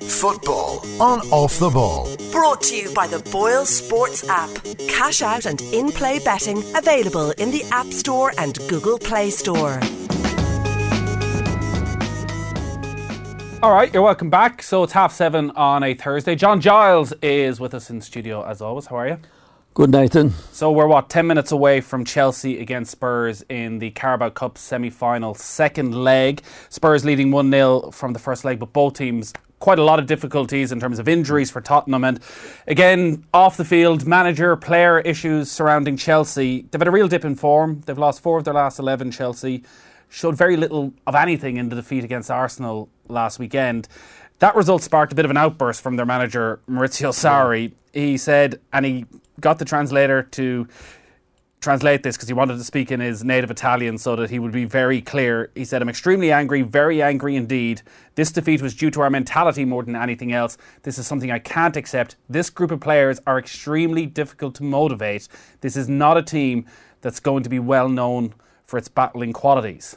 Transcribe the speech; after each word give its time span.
Football 0.00 0.80
on 1.00 1.20
Off 1.30 1.58
the 1.58 1.68
Ball. 1.68 2.08
Brought 2.30 2.62
to 2.62 2.76
you 2.76 2.92
by 2.94 3.06
the 3.06 3.18
Boyle 3.30 3.66
Sports 3.66 4.26
app. 4.28 4.50
Cash 4.88 5.22
out 5.22 5.46
and 5.46 5.60
in 5.60 5.90
play 5.90 6.18
betting 6.18 6.58
available 6.74 7.32
in 7.32 7.50
the 7.50 7.62
App 7.70 7.86
Store 7.86 8.32
and 8.38 8.58
Google 8.68 8.98
Play 8.98 9.30
Store. 9.30 9.80
All 13.62 13.72
right, 13.72 13.92
you're 13.92 14.02
welcome 14.02 14.30
back. 14.30 14.62
So 14.62 14.82
it's 14.82 14.92
half 14.92 15.12
seven 15.12 15.50
on 15.52 15.82
a 15.82 15.94
Thursday. 15.94 16.34
John 16.34 16.60
Giles 16.60 17.12
is 17.22 17.60
with 17.60 17.74
us 17.74 17.90
in 17.90 18.00
studio 18.00 18.44
as 18.44 18.60
always. 18.60 18.86
How 18.86 18.96
are 18.96 19.08
you? 19.08 19.18
Good, 19.74 19.90
Nathan. 19.90 20.34
So 20.52 20.70
we're 20.72 20.86
what 20.86 21.08
ten 21.08 21.26
minutes 21.26 21.52
away 21.52 21.80
from 21.80 22.04
Chelsea 22.04 22.60
against 22.60 22.90
Spurs 22.90 23.42
in 23.48 23.78
the 23.78 23.90
Carabao 23.90 24.30
Cup 24.30 24.58
semi-final 24.58 25.34
second 25.34 25.94
leg. 25.94 26.42
Spurs 26.68 27.04
leading 27.04 27.30
one 27.30 27.50
0 27.50 27.90
from 27.90 28.12
the 28.12 28.18
first 28.18 28.44
leg, 28.44 28.58
but 28.58 28.72
both 28.72 28.94
teams 28.94 29.32
quite 29.62 29.78
a 29.78 29.84
lot 29.84 30.00
of 30.00 30.06
difficulties 30.06 30.72
in 30.72 30.80
terms 30.80 30.98
of 30.98 31.06
injuries 31.08 31.48
for 31.48 31.60
Tottenham 31.60 32.02
and 32.02 32.18
again 32.66 33.24
off 33.32 33.56
the 33.56 33.64
field 33.64 34.04
manager 34.08 34.56
player 34.56 34.98
issues 34.98 35.52
surrounding 35.52 35.96
Chelsea. 35.96 36.62
They've 36.62 36.80
had 36.80 36.88
a 36.88 36.90
real 36.90 37.06
dip 37.06 37.24
in 37.24 37.36
form. 37.36 37.80
They've 37.86 37.96
lost 37.96 38.20
four 38.22 38.38
of 38.38 38.44
their 38.44 38.54
last 38.54 38.80
eleven. 38.80 39.12
Chelsea 39.12 39.62
showed 40.08 40.36
very 40.36 40.56
little 40.56 40.92
of 41.06 41.14
anything 41.14 41.58
in 41.58 41.68
the 41.68 41.76
defeat 41.76 42.02
against 42.02 42.28
Arsenal 42.28 42.88
last 43.06 43.38
weekend. 43.38 43.86
That 44.40 44.56
result 44.56 44.82
sparked 44.82 45.12
a 45.12 45.14
bit 45.14 45.24
of 45.24 45.30
an 45.30 45.36
outburst 45.36 45.80
from 45.80 45.94
their 45.94 46.06
manager 46.06 46.60
Maurizio 46.68 47.12
Sarri. 47.12 47.72
He 47.92 48.18
said, 48.18 48.60
and 48.72 48.84
he 48.84 49.06
got 49.38 49.60
the 49.60 49.64
translator 49.64 50.24
to 50.24 50.66
translate 51.62 52.02
this 52.02 52.16
because 52.16 52.28
he 52.28 52.34
wanted 52.34 52.58
to 52.58 52.64
speak 52.64 52.90
in 52.90 53.00
his 53.00 53.24
native 53.24 53.50
Italian 53.50 53.96
so 53.96 54.16
that 54.16 54.30
he 54.30 54.38
would 54.38 54.52
be 54.52 54.64
very 54.64 55.00
clear. 55.00 55.50
He 55.54 55.64
said, 55.64 55.80
I'm 55.80 55.88
extremely 55.88 56.32
angry, 56.32 56.62
very 56.62 57.00
angry 57.00 57.36
indeed. 57.36 57.82
This 58.16 58.32
defeat 58.32 58.60
was 58.60 58.74
due 58.74 58.90
to 58.90 59.00
our 59.00 59.10
mentality 59.10 59.64
more 59.64 59.82
than 59.82 59.96
anything 59.96 60.32
else. 60.32 60.58
This 60.82 60.98
is 60.98 61.06
something 61.06 61.30
I 61.30 61.38
can't 61.38 61.76
accept. 61.76 62.16
This 62.28 62.50
group 62.50 62.70
of 62.70 62.80
players 62.80 63.20
are 63.26 63.38
extremely 63.38 64.06
difficult 64.06 64.54
to 64.56 64.64
motivate. 64.64 65.28
This 65.60 65.76
is 65.76 65.88
not 65.88 66.18
a 66.18 66.22
team 66.22 66.66
that's 67.00 67.20
going 67.20 67.42
to 67.44 67.48
be 67.48 67.58
well 67.58 67.88
known 67.88 68.34
for 68.66 68.76
its 68.76 68.88
battling 68.88 69.32
qualities. 69.32 69.96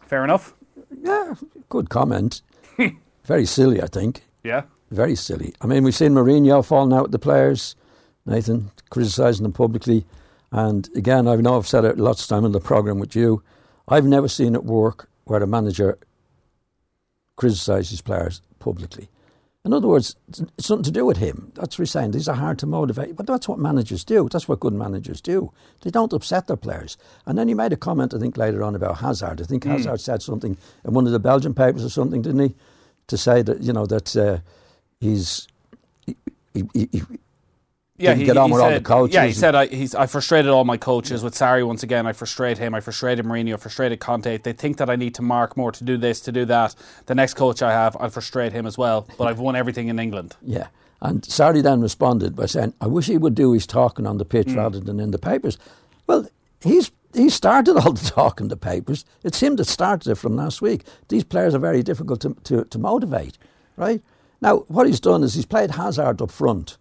Fair 0.00 0.24
enough? 0.24 0.54
Yeah, 0.90 1.34
good 1.68 1.88
comment. 1.90 2.42
very 3.24 3.46
silly, 3.46 3.82
I 3.82 3.86
think. 3.86 4.22
Yeah. 4.44 4.62
Very 4.90 5.14
silly. 5.16 5.54
I 5.60 5.66
mean, 5.66 5.84
we've 5.84 5.94
seen 5.94 6.12
Mourinho 6.12 6.64
falling 6.64 6.92
out 6.92 7.04
with 7.04 7.12
the 7.12 7.18
players, 7.18 7.76
Nathan, 8.24 8.70
criticising 8.90 9.42
them 9.42 9.52
publicly. 9.52 10.06
And 10.50 10.88
again, 10.96 11.28
I 11.28 11.36
know 11.36 11.56
I've 11.56 11.68
said 11.68 11.84
it 11.84 11.98
lots 11.98 12.22
of 12.22 12.28
time 12.28 12.44
in 12.44 12.52
the 12.52 12.60
programme 12.60 12.98
with 12.98 13.14
you. 13.14 13.42
I've 13.86 14.06
never 14.06 14.28
seen 14.28 14.54
it 14.54 14.64
work 14.64 15.08
where 15.24 15.42
a 15.42 15.46
manager 15.46 15.98
criticises 17.36 18.00
players 18.00 18.42
publicly. 18.58 19.08
In 19.64 19.72
other 19.74 19.88
words, 19.88 20.16
it's 20.28 20.66
something 20.66 20.84
to 20.84 20.90
do 20.90 21.04
with 21.04 21.18
him. 21.18 21.52
That's 21.54 21.78
what 21.78 21.82
he's 21.82 21.90
saying. 21.90 22.12
These 22.12 22.28
are 22.28 22.36
hard 22.36 22.58
to 22.60 22.66
motivate. 22.66 23.16
But 23.16 23.26
that's 23.26 23.48
what 23.48 23.58
managers 23.58 24.04
do. 24.04 24.28
That's 24.30 24.48
what 24.48 24.60
good 24.60 24.72
managers 24.72 25.20
do. 25.20 25.52
They 25.82 25.90
don't 25.90 26.12
upset 26.12 26.46
their 26.46 26.56
players. 26.56 26.96
And 27.26 27.36
then 27.36 27.48
he 27.48 27.54
made 27.54 27.72
a 27.72 27.76
comment, 27.76 28.14
I 28.14 28.18
think, 28.18 28.36
later 28.36 28.62
on 28.62 28.74
about 28.74 28.98
Hazard. 28.98 29.42
I 29.42 29.44
think 29.44 29.64
mm. 29.64 29.72
Hazard 29.72 30.00
said 30.00 30.22
something 30.22 30.56
in 30.84 30.94
one 30.94 31.06
of 31.06 31.12
the 31.12 31.18
Belgian 31.18 31.52
papers 31.52 31.84
or 31.84 31.90
something, 31.90 32.22
didn't 32.22 32.48
he? 32.48 32.54
To 33.08 33.18
say 33.18 33.42
that, 33.42 33.60
you 33.60 33.72
know, 33.72 33.84
that 33.86 34.16
uh, 34.16 34.38
he's. 35.00 35.46
He, 36.06 36.16
he, 36.54 36.88
he, 36.90 37.02
yeah, 37.98 38.14
he, 38.14 38.24
get 38.24 38.36
on 38.36 38.50
with 38.50 38.60
said, 38.60 38.64
all 38.64 38.78
the 38.78 38.84
coaches. 38.84 39.14
Yeah, 39.14 39.26
he 39.26 39.32
said 39.32 39.54
I, 39.54 39.66
he's, 39.66 39.94
I 39.94 40.06
frustrated 40.06 40.50
all 40.50 40.64
my 40.64 40.76
coaches 40.76 41.22
with 41.22 41.34
Sarri 41.34 41.66
once 41.66 41.82
again. 41.82 42.06
I 42.06 42.12
frustrate 42.12 42.56
him. 42.56 42.74
I 42.74 42.80
frustrated 42.80 43.24
Mourinho. 43.24 43.54
I 43.54 43.56
frustrated 43.56 43.98
Conte. 43.98 44.38
They 44.38 44.52
think 44.52 44.76
that 44.76 44.88
I 44.88 44.94
need 44.94 45.14
to 45.16 45.22
mark 45.22 45.56
more 45.56 45.72
to 45.72 45.84
do 45.84 45.96
this, 45.96 46.20
to 46.22 46.32
do 46.32 46.44
that. 46.44 46.76
The 47.06 47.14
next 47.16 47.34
coach 47.34 47.60
I 47.60 47.72
have, 47.72 47.96
I'll 47.98 48.10
frustrate 48.10 48.52
him 48.52 48.66
as 48.66 48.78
well. 48.78 49.08
But 49.18 49.26
I've 49.26 49.40
won 49.40 49.56
everything 49.56 49.88
in 49.88 49.98
England. 49.98 50.36
Yeah, 50.42 50.68
and 51.02 51.22
Sarri 51.22 51.62
then 51.62 51.80
responded 51.80 52.36
by 52.36 52.46
saying, 52.46 52.72
"I 52.80 52.86
wish 52.86 53.06
he 53.06 53.18
would 53.18 53.34
do 53.34 53.52
his 53.52 53.66
talking 53.66 54.06
on 54.06 54.18
the 54.18 54.24
pitch 54.24 54.48
mm. 54.48 54.56
rather 54.56 54.78
than 54.78 55.00
in 55.00 55.10
the 55.10 55.18
papers." 55.18 55.58
Well, 56.06 56.28
he's 56.60 56.92
he 57.14 57.28
started 57.30 57.76
all 57.76 57.92
the 57.92 58.10
talk 58.14 58.40
in 58.40 58.46
the 58.46 58.56
papers. 58.56 59.04
It's 59.24 59.40
him 59.40 59.56
that 59.56 59.64
started 59.64 60.10
it 60.10 60.16
from 60.16 60.36
last 60.36 60.62
week. 60.62 60.84
These 61.08 61.24
players 61.24 61.54
are 61.54 61.58
very 61.58 61.82
difficult 61.82 62.20
to, 62.20 62.36
to, 62.44 62.64
to 62.64 62.78
motivate, 62.78 63.38
right? 63.76 64.02
Now, 64.40 64.58
what 64.68 64.86
he's 64.86 65.00
done 65.00 65.24
is 65.24 65.34
he's 65.34 65.46
played 65.46 65.72
Hazard 65.72 66.22
up 66.22 66.30
front 66.30 66.76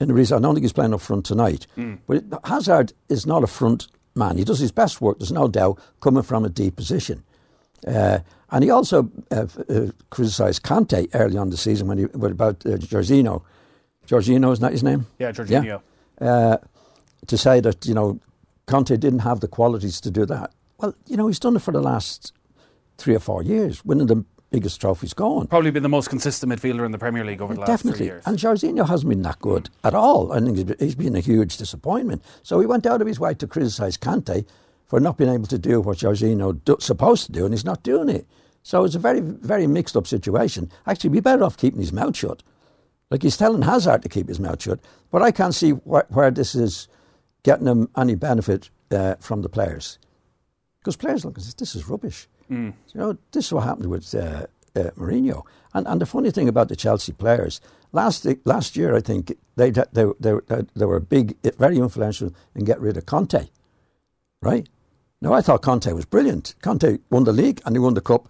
in 0.00 0.08
the 0.08 0.14
reason 0.14 0.38
I 0.38 0.40
don't 0.40 0.54
think 0.54 0.64
he's 0.64 0.72
playing 0.72 0.94
up 0.94 1.00
front 1.00 1.26
tonight. 1.26 1.66
Mm. 1.76 1.98
But 2.06 2.24
Hazard 2.44 2.92
is 3.08 3.26
not 3.26 3.44
a 3.44 3.46
front 3.46 3.88
man. 4.14 4.38
He 4.38 4.44
does 4.44 4.58
his 4.58 4.72
best 4.72 5.00
work, 5.00 5.18
there's 5.18 5.30
no 5.30 5.46
doubt, 5.46 5.78
coming 6.00 6.22
from 6.22 6.44
a 6.44 6.48
deep 6.48 6.76
position. 6.76 7.22
Uh, 7.86 8.20
and 8.50 8.64
he 8.64 8.70
also 8.70 9.10
uh, 9.30 9.46
uh, 9.68 9.86
criticised 10.10 10.62
Kante 10.62 11.08
early 11.14 11.36
on 11.38 11.50
the 11.50 11.56
season 11.56 11.86
when 11.86 11.98
he 11.98 12.04
what 12.04 12.32
about 12.32 12.66
uh, 12.66 12.70
Jorginho. 12.70 13.42
Jorginho 14.06 14.52
is 14.52 14.58
that 14.58 14.72
his 14.72 14.82
name? 14.82 15.06
Yeah, 15.18 15.32
Jorginho. 15.32 15.80
Yeah. 16.20 16.26
Uh, 16.26 16.58
to 17.26 17.38
say 17.38 17.60
that 17.60 17.86
you 17.86 17.94
know 17.94 18.20
Kante 18.66 18.98
didn't 18.98 19.20
have 19.20 19.40
the 19.40 19.48
qualities 19.48 20.00
to 20.02 20.10
do 20.10 20.26
that. 20.26 20.52
Well, 20.78 20.94
you 21.06 21.16
know 21.16 21.28
he's 21.28 21.38
done 21.38 21.56
it 21.56 21.62
for 21.62 21.72
the 21.72 21.80
last 21.80 22.32
three 22.98 23.14
or 23.14 23.20
four 23.20 23.42
years, 23.42 23.84
winning 23.84 24.08
the 24.08 24.24
biggest 24.50 24.80
trophies 24.80 25.14
going. 25.14 25.46
Probably 25.46 25.70
been 25.70 25.82
the 25.82 25.88
most 25.88 26.08
consistent 26.10 26.52
midfielder 26.52 26.84
in 26.84 26.92
the 26.92 26.98
Premier 26.98 27.24
League 27.24 27.40
over 27.40 27.54
the 27.54 27.60
last 27.60 27.68
Definitely. 27.68 27.98
three 27.98 28.06
years. 28.06 28.22
And 28.26 28.38
Jorginho 28.38 28.86
hasn't 28.88 29.08
been 29.08 29.22
that 29.22 29.38
good 29.38 29.70
at 29.84 29.94
all. 29.94 30.32
I 30.32 30.40
think 30.40 30.78
he's 30.80 30.94
been 30.94 31.16
a 31.16 31.20
huge 31.20 31.56
disappointment. 31.56 32.22
So 32.42 32.60
he 32.60 32.66
went 32.66 32.86
out 32.86 33.00
of 33.00 33.06
his 33.06 33.20
way 33.20 33.34
to 33.34 33.46
criticise 33.46 33.96
Kante 33.96 34.44
for 34.86 34.98
not 35.00 35.16
being 35.16 35.30
able 35.30 35.46
to 35.46 35.58
do 35.58 35.80
what 35.80 35.98
Jorginho 35.98 36.58
do, 36.64 36.76
supposed 36.80 37.26
to 37.26 37.32
do, 37.32 37.44
and 37.44 37.54
he's 37.54 37.64
not 37.64 37.82
doing 37.82 38.08
it. 38.08 38.26
So 38.62 38.84
it's 38.84 38.94
a 38.94 38.98
very, 38.98 39.20
very 39.20 39.66
mixed 39.66 39.96
up 39.96 40.06
situation. 40.06 40.70
Actually, 40.86 41.10
he'd 41.10 41.14
be 41.14 41.20
better 41.20 41.44
off 41.44 41.56
keeping 41.56 41.80
his 41.80 41.92
mouth 41.92 42.16
shut. 42.16 42.42
Like 43.10 43.22
he's 43.22 43.36
telling 43.36 43.62
Hazard 43.62 44.02
to 44.02 44.08
keep 44.08 44.28
his 44.28 44.38
mouth 44.38 44.62
shut, 44.62 44.80
but 45.10 45.22
I 45.22 45.30
can't 45.32 45.54
see 45.54 45.70
wh- 45.70 46.08
where 46.10 46.30
this 46.30 46.54
is 46.54 46.86
getting 47.42 47.66
him 47.66 47.88
any 47.96 48.14
benefit 48.14 48.68
uh, 48.90 49.14
from 49.20 49.42
the 49.42 49.48
players. 49.48 49.98
Because 50.78 50.96
players 50.96 51.24
look, 51.24 51.34
this 51.36 51.74
is 51.74 51.88
rubbish. 51.88 52.28
Mm. 52.50 52.72
You 52.92 53.00
know, 53.00 53.18
this 53.32 53.46
is 53.46 53.52
what 53.52 53.64
happened 53.64 53.90
with 53.90 54.14
uh, 54.14 54.46
uh, 54.74 54.90
Mourinho. 54.96 55.44
And, 55.72 55.86
and 55.86 56.00
the 56.00 56.06
funny 56.06 56.30
thing 56.30 56.48
about 56.48 56.68
the 56.68 56.76
Chelsea 56.76 57.12
players, 57.12 57.60
last 57.92 58.26
last 58.44 58.76
year 58.76 58.96
I 58.96 59.00
think 59.00 59.32
they 59.56 59.70
they 59.70 60.06
they, 60.18 60.34
they 60.74 60.84
were 60.84 61.00
big, 61.00 61.36
very 61.58 61.78
influential 61.78 62.34
in 62.54 62.64
getting 62.64 62.82
rid 62.82 62.96
of 62.96 63.06
Conte, 63.06 63.48
right? 64.42 64.68
Now 65.20 65.32
I 65.32 65.42
thought 65.42 65.62
Conte 65.62 65.92
was 65.92 66.06
brilliant. 66.06 66.54
Conte 66.62 66.98
won 67.10 67.24
the 67.24 67.32
league 67.32 67.60
and 67.64 67.76
he 67.76 67.78
won 67.78 67.94
the 67.94 68.00
cup 68.00 68.28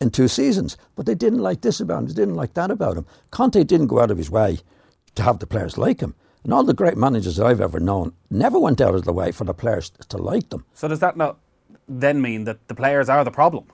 in 0.00 0.10
two 0.10 0.28
seasons, 0.28 0.76
but 0.94 1.06
they 1.06 1.14
didn't 1.14 1.40
like 1.40 1.62
this 1.62 1.80
about 1.80 2.00
him. 2.00 2.06
They 2.08 2.14
didn't 2.14 2.34
like 2.34 2.54
that 2.54 2.70
about 2.70 2.96
him. 2.98 3.06
Conte 3.30 3.64
didn't 3.64 3.86
go 3.88 4.00
out 4.00 4.10
of 4.10 4.18
his 4.18 4.30
way 4.30 4.58
to 5.14 5.22
have 5.22 5.38
the 5.38 5.46
players 5.46 5.78
like 5.78 6.00
him. 6.00 6.14
And 6.44 6.52
all 6.52 6.62
the 6.62 6.74
great 6.74 6.96
managers 6.96 7.36
that 7.36 7.46
I've 7.46 7.60
ever 7.60 7.80
known 7.80 8.12
never 8.30 8.58
went 8.60 8.80
out 8.80 8.94
of 8.94 9.04
the 9.04 9.12
way 9.12 9.32
for 9.32 9.44
the 9.44 9.54
players 9.54 9.90
to 10.08 10.16
like 10.16 10.50
them. 10.50 10.64
So 10.74 10.86
does 10.86 11.00
that 11.00 11.16
not 11.16 11.38
then 11.88 12.20
mean 12.20 12.44
that 12.44 12.68
the 12.68 12.74
players 12.74 13.08
are 13.08 13.24
the 13.24 13.30
problem? 13.30 13.66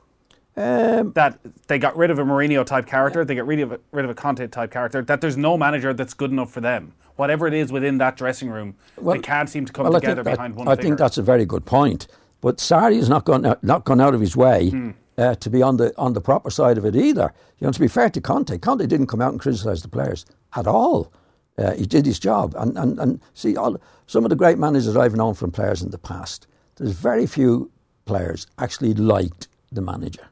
Um, 0.54 1.12
that 1.12 1.38
they 1.66 1.78
got 1.78 1.96
rid 1.96 2.10
of 2.10 2.18
a 2.18 2.24
Mourinho 2.24 2.64
type 2.66 2.86
character, 2.86 3.20
yeah. 3.20 3.24
they 3.24 3.34
get 3.34 3.46
rid 3.46 3.60
of 3.60 3.72
a, 3.72 3.80
rid 3.90 4.04
of 4.04 4.10
a 4.10 4.14
Conte 4.14 4.46
type 4.48 4.70
character. 4.70 5.00
That 5.00 5.22
there's 5.22 5.38
no 5.38 5.56
manager 5.56 5.94
that's 5.94 6.12
good 6.12 6.30
enough 6.30 6.52
for 6.52 6.60
them. 6.60 6.92
Whatever 7.16 7.46
it 7.46 7.54
is 7.54 7.72
within 7.72 7.96
that 7.98 8.16
dressing 8.16 8.50
room, 8.50 8.74
well, 8.98 9.16
they 9.16 9.22
can't 9.22 9.48
seem 9.48 9.64
to 9.64 9.72
come 9.72 9.84
well, 9.84 9.98
together 9.98 10.22
behind 10.22 10.54
that, 10.54 10.58
one. 10.58 10.68
I 10.68 10.72
figure. 10.72 10.90
think 10.90 10.98
that's 10.98 11.16
a 11.16 11.22
very 11.22 11.46
good 11.46 11.64
point. 11.64 12.06
But 12.42 12.58
Sarri 12.58 12.96
has 12.96 13.08
not 13.08 13.24
gone 13.24 13.46
out, 13.46 13.64
not 13.64 13.84
gone 13.84 14.00
out 14.00 14.14
of 14.14 14.20
his 14.20 14.36
way 14.36 14.70
mm. 14.70 14.94
uh, 15.16 15.36
to 15.36 15.48
be 15.48 15.62
on 15.62 15.78
the 15.78 15.94
on 15.96 16.12
the 16.12 16.20
proper 16.20 16.50
side 16.50 16.76
of 16.76 16.84
it 16.84 16.96
either. 16.96 17.32
You 17.58 17.66
know, 17.66 17.72
to 17.72 17.80
be 17.80 17.88
fair 17.88 18.10
to 18.10 18.20
Conte, 18.20 18.58
Conte 18.58 18.84
didn't 18.86 19.06
come 19.06 19.22
out 19.22 19.32
and 19.32 19.40
criticise 19.40 19.80
the 19.80 19.88
players 19.88 20.26
at 20.54 20.66
all. 20.66 21.10
Uh, 21.56 21.72
he 21.72 21.86
did 21.86 22.04
his 22.04 22.18
job, 22.18 22.54
and 22.58 22.76
and, 22.76 22.98
and 22.98 23.22
see 23.32 23.56
all, 23.56 23.80
some 24.06 24.24
of 24.24 24.28
the 24.28 24.36
great 24.36 24.58
managers 24.58 24.98
I've 24.98 25.16
known 25.16 25.32
from 25.32 25.50
players 25.50 25.80
in 25.80 25.92
the 25.92 25.98
past. 25.98 26.46
There's 26.76 26.92
very 26.92 27.26
few 27.26 27.70
players 28.04 28.46
actually 28.58 28.94
liked 28.94 29.48
the 29.70 29.80
manager. 29.80 30.28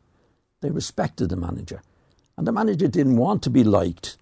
They 0.60 0.70
respected 0.70 1.28
the 1.30 1.36
manager. 1.36 1.82
And 2.36 2.46
the 2.46 2.52
manager 2.52 2.88
didn't 2.88 3.16
want 3.16 3.42
to 3.42 3.50
be 3.50 3.64
liked. 3.64 4.16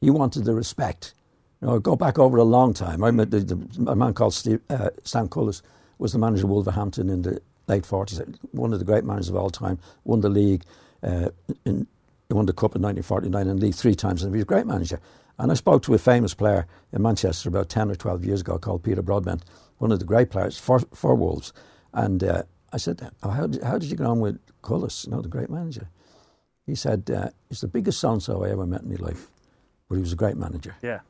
He 0.00 0.10
wanted 0.10 0.44
the 0.44 0.54
respect. 0.54 1.14
You 1.60 1.68
know, 1.68 1.78
go 1.78 1.96
back 1.96 2.18
over 2.18 2.38
a 2.38 2.44
long 2.44 2.74
time. 2.74 3.04
I 3.04 3.10
met 3.10 3.30
the, 3.30 3.40
the, 3.40 3.90
a 3.90 3.96
man 3.96 4.14
called 4.14 4.34
Steve, 4.34 4.60
uh, 4.70 4.90
Stan 5.04 5.28
Cullis 5.28 5.62
was 5.98 6.12
the 6.12 6.18
manager 6.18 6.44
of 6.44 6.50
Wolverhampton 6.50 7.10
in 7.10 7.22
the 7.22 7.40
late 7.68 7.84
40s, 7.84 8.36
one 8.52 8.72
of 8.72 8.78
the 8.78 8.84
great 8.84 9.04
managers 9.04 9.28
of 9.28 9.36
all 9.36 9.50
time, 9.50 9.78
won 10.04 10.20
the 10.20 10.28
league, 10.28 10.64
uh, 11.02 11.28
in, 11.64 11.86
won 12.30 12.46
the 12.46 12.52
cup 12.52 12.74
in 12.74 12.82
1949 12.82 13.46
and 13.46 13.60
league 13.60 13.74
three 13.74 13.94
times, 13.94 14.22
and 14.22 14.32
he 14.32 14.38
was 14.38 14.42
a 14.42 14.46
great 14.46 14.66
manager. 14.66 14.98
And 15.38 15.50
I 15.50 15.54
spoke 15.54 15.82
to 15.84 15.94
a 15.94 15.98
famous 15.98 16.34
player 16.34 16.66
in 16.92 17.02
Manchester 17.02 17.48
about 17.48 17.68
10 17.68 17.90
or 17.90 17.94
12 17.94 18.24
years 18.24 18.40
ago 18.40 18.58
called 18.58 18.82
Peter 18.82 19.02
Broadbent, 19.02 19.44
one 19.78 19.92
of 19.92 19.98
the 19.98 20.04
great 20.04 20.30
players 20.30 20.58
for, 20.58 20.80
for 20.94 21.14
Wolves. 21.14 21.52
And 21.92 22.24
uh, 22.24 22.42
I 22.72 22.76
said, 22.76 23.10
oh, 23.22 23.30
how, 23.30 23.46
did, 23.46 23.62
how 23.62 23.78
did 23.78 23.90
you 23.90 23.96
get 23.96 24.06
on 24.06 24.20
with 24.20 24.38
Cullis, 24.62 25.06
you 25.06 25.12
know, 25.12 25.20
the 25.20 25.28
great 25.28 25.50
manager? 25.50 25.88
He 26.66 26.74
said, 26.74 27.10
uh, 27.10 27.30
he's 27.48 27.60
the 27.60 27.68
biggest 27.68 27.98
so-and-so 27.98 28.44
I 28.44 28.50
ever 28.50 28.66
met 28.66 28.82
in 28.82 28.90
my 28.90 28.96
life, 28.96 29.28
but 29.88 29.96
he 29.96 30.00
was 30.00 30.12
a 30.12 30.16
great 30.16 30.36
manager. 30.36 30.76
Yeah. 30.82 31.00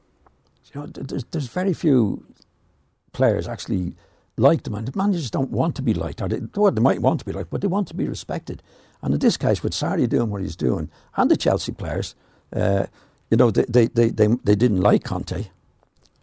You 0.73 0.81
know, 0.81 0.87
there's, 0.87 1.25
there's 1.25 1.49
very 1.49 1.75
few 1.75 2.25
players 3.13 3.49
actually 3.49 3.95
like 4.37 4.63
the 4.63 4.71
manager. 4.71 4.93
Managers 4.95 5.31
don't 5.31 5.51
want 5.51 5.75
to 5.77 5.83
be 5.83 5.93
liked. 5.93 6.23
Or 6.23 6.29
they, 6.29 6.41
well, 6.55 6.71
they 6.71 6.81
might 6.81 7.03
want 7.03 7.21
to 7.21 7.27
be 7.27 7.33
liked, 7.33 7.51
but 7.51 7.61
they 7.61 7.67
want 7.67 7.89
to 7.89 7.95
be 7.95 8.09
respected. 8.09 8.63
And 9.03 9.13
in 9.13 9.21
this 9.21 9.37
case, 9.37 9.63
with 9.63 9.73
Sarri 9.73 10.09
doing 10.09 10.31
what 10.31 10.43
he's 10.43 10.57
doing, 10.57 10.89
and 11.17 11.31
the 11.31 11.37
Chelsea 11.37 11.73
players, 11.73 12.15
uh, 12.55 12.87
you 13.31 13.37
know, 13.37 13.51
they, 13.51 13.65
they, 13.65 13.87
they, 13.89 14.11
they, 14.11 14.29
they 14.45 14.55
didn't 14.55 14.81
like 14.81 15.05
Conte 15.05 15.49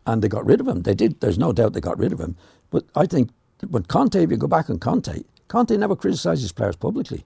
and 0.05 0.21
they 0.21 0.27
got 0.27 0.45
rid 0.45 0.61
of 0.61 0.67
him. 0.67 0.83
They 0.83 0.95
did, 0.95 1.19
there's 1.19 1.37
no 1.37 1.51
doubt 1.51 1.73
they 1.73 1.81
got 1.81 1.99
rid 1.99 2.13
of 2.13 2.19
him. 2.19 2.35
But 2.69 2.85
I 2.95 3.05
think 3.05 3.31
when 3.69 3.83
Conte, 3.83 4.15
if 4.15 4.31
you 4.31 4.37
go 4.37 4.47
back 4.47 4.69
on 4.69 4.79
Conte, 4.79 5.23
Conte 5.47 5.75
never 5.77 5.95
criticised 5.95 6.41
his 6.41 6.51
players 6.51 6.75
publicly, 6.75 7.25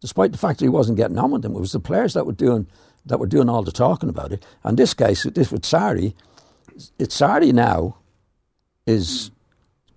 despite 0.00 0.32
the 0.32 0.38
fact 0.38 0.58
that 0.58 0.64
he 0.64 0.70
wasn't 0.70 0.96
getting 0.96 1.18
on 1.18 1.30
with 1.30 1.42
them. 1.42 1.54
It 1.54 1.60
was 1.60 1.72
the 1.72 1.80
players 1.80 2.14
that 2.14 2.26
were 2.26 2.32
doing 2.32 2.66
that 3.06 3.18
were 3.18 3.26
doing 3.26 3.48
all 3.48 3.62
the 3.62 3.72
talking 3.72 4.08
about 4.08 4.32
it. 4.32 4.44
And 4.64 4.76
this 4.76 4.92
case, 4.92 5.22
this 5.22 5.50
with 5.50 5.62
Sarri, 5.62 6.14
it's 6.98 7.18
Sarri 7.18 7.52
now 7.52 7.96
is 8.86 9.30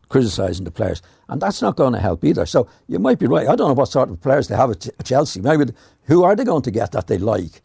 criticising 0.10 0.66
the 0.66 0.72
players, 0.72 1.02
and 1.30 1.42
that's 1.42 1.62
not 1.62 1.76
going 1.76 1.94
to 1.94 2.00
help 2.00 2.24
either. 2.24 2.46
So 2.46 2.68
you 2.88 3.00
might 3.00 3.20
be 3.20 3.28
right. 3.28 3.48
I 3.48 3.56
don't 3.56 3.70
know 3.70 3.74
what 3.74 3.90
sort 3.90 4.10
of 4.10 4.22
players 4.22 4.48
they 4.48 4.56
have 4.56 4.72
at 4.72 4.90
Chelsea. 5.04 5.42
Maybe 5.42 5.66
who 6.04 6.24
are 6.24 6.36
they 6.36 6.44
going 6.44 6.64
to 6.64 6.72
get 6.72 6.92
that 6.92 7.08
they 7.08 7.18
like? 7.18 7.62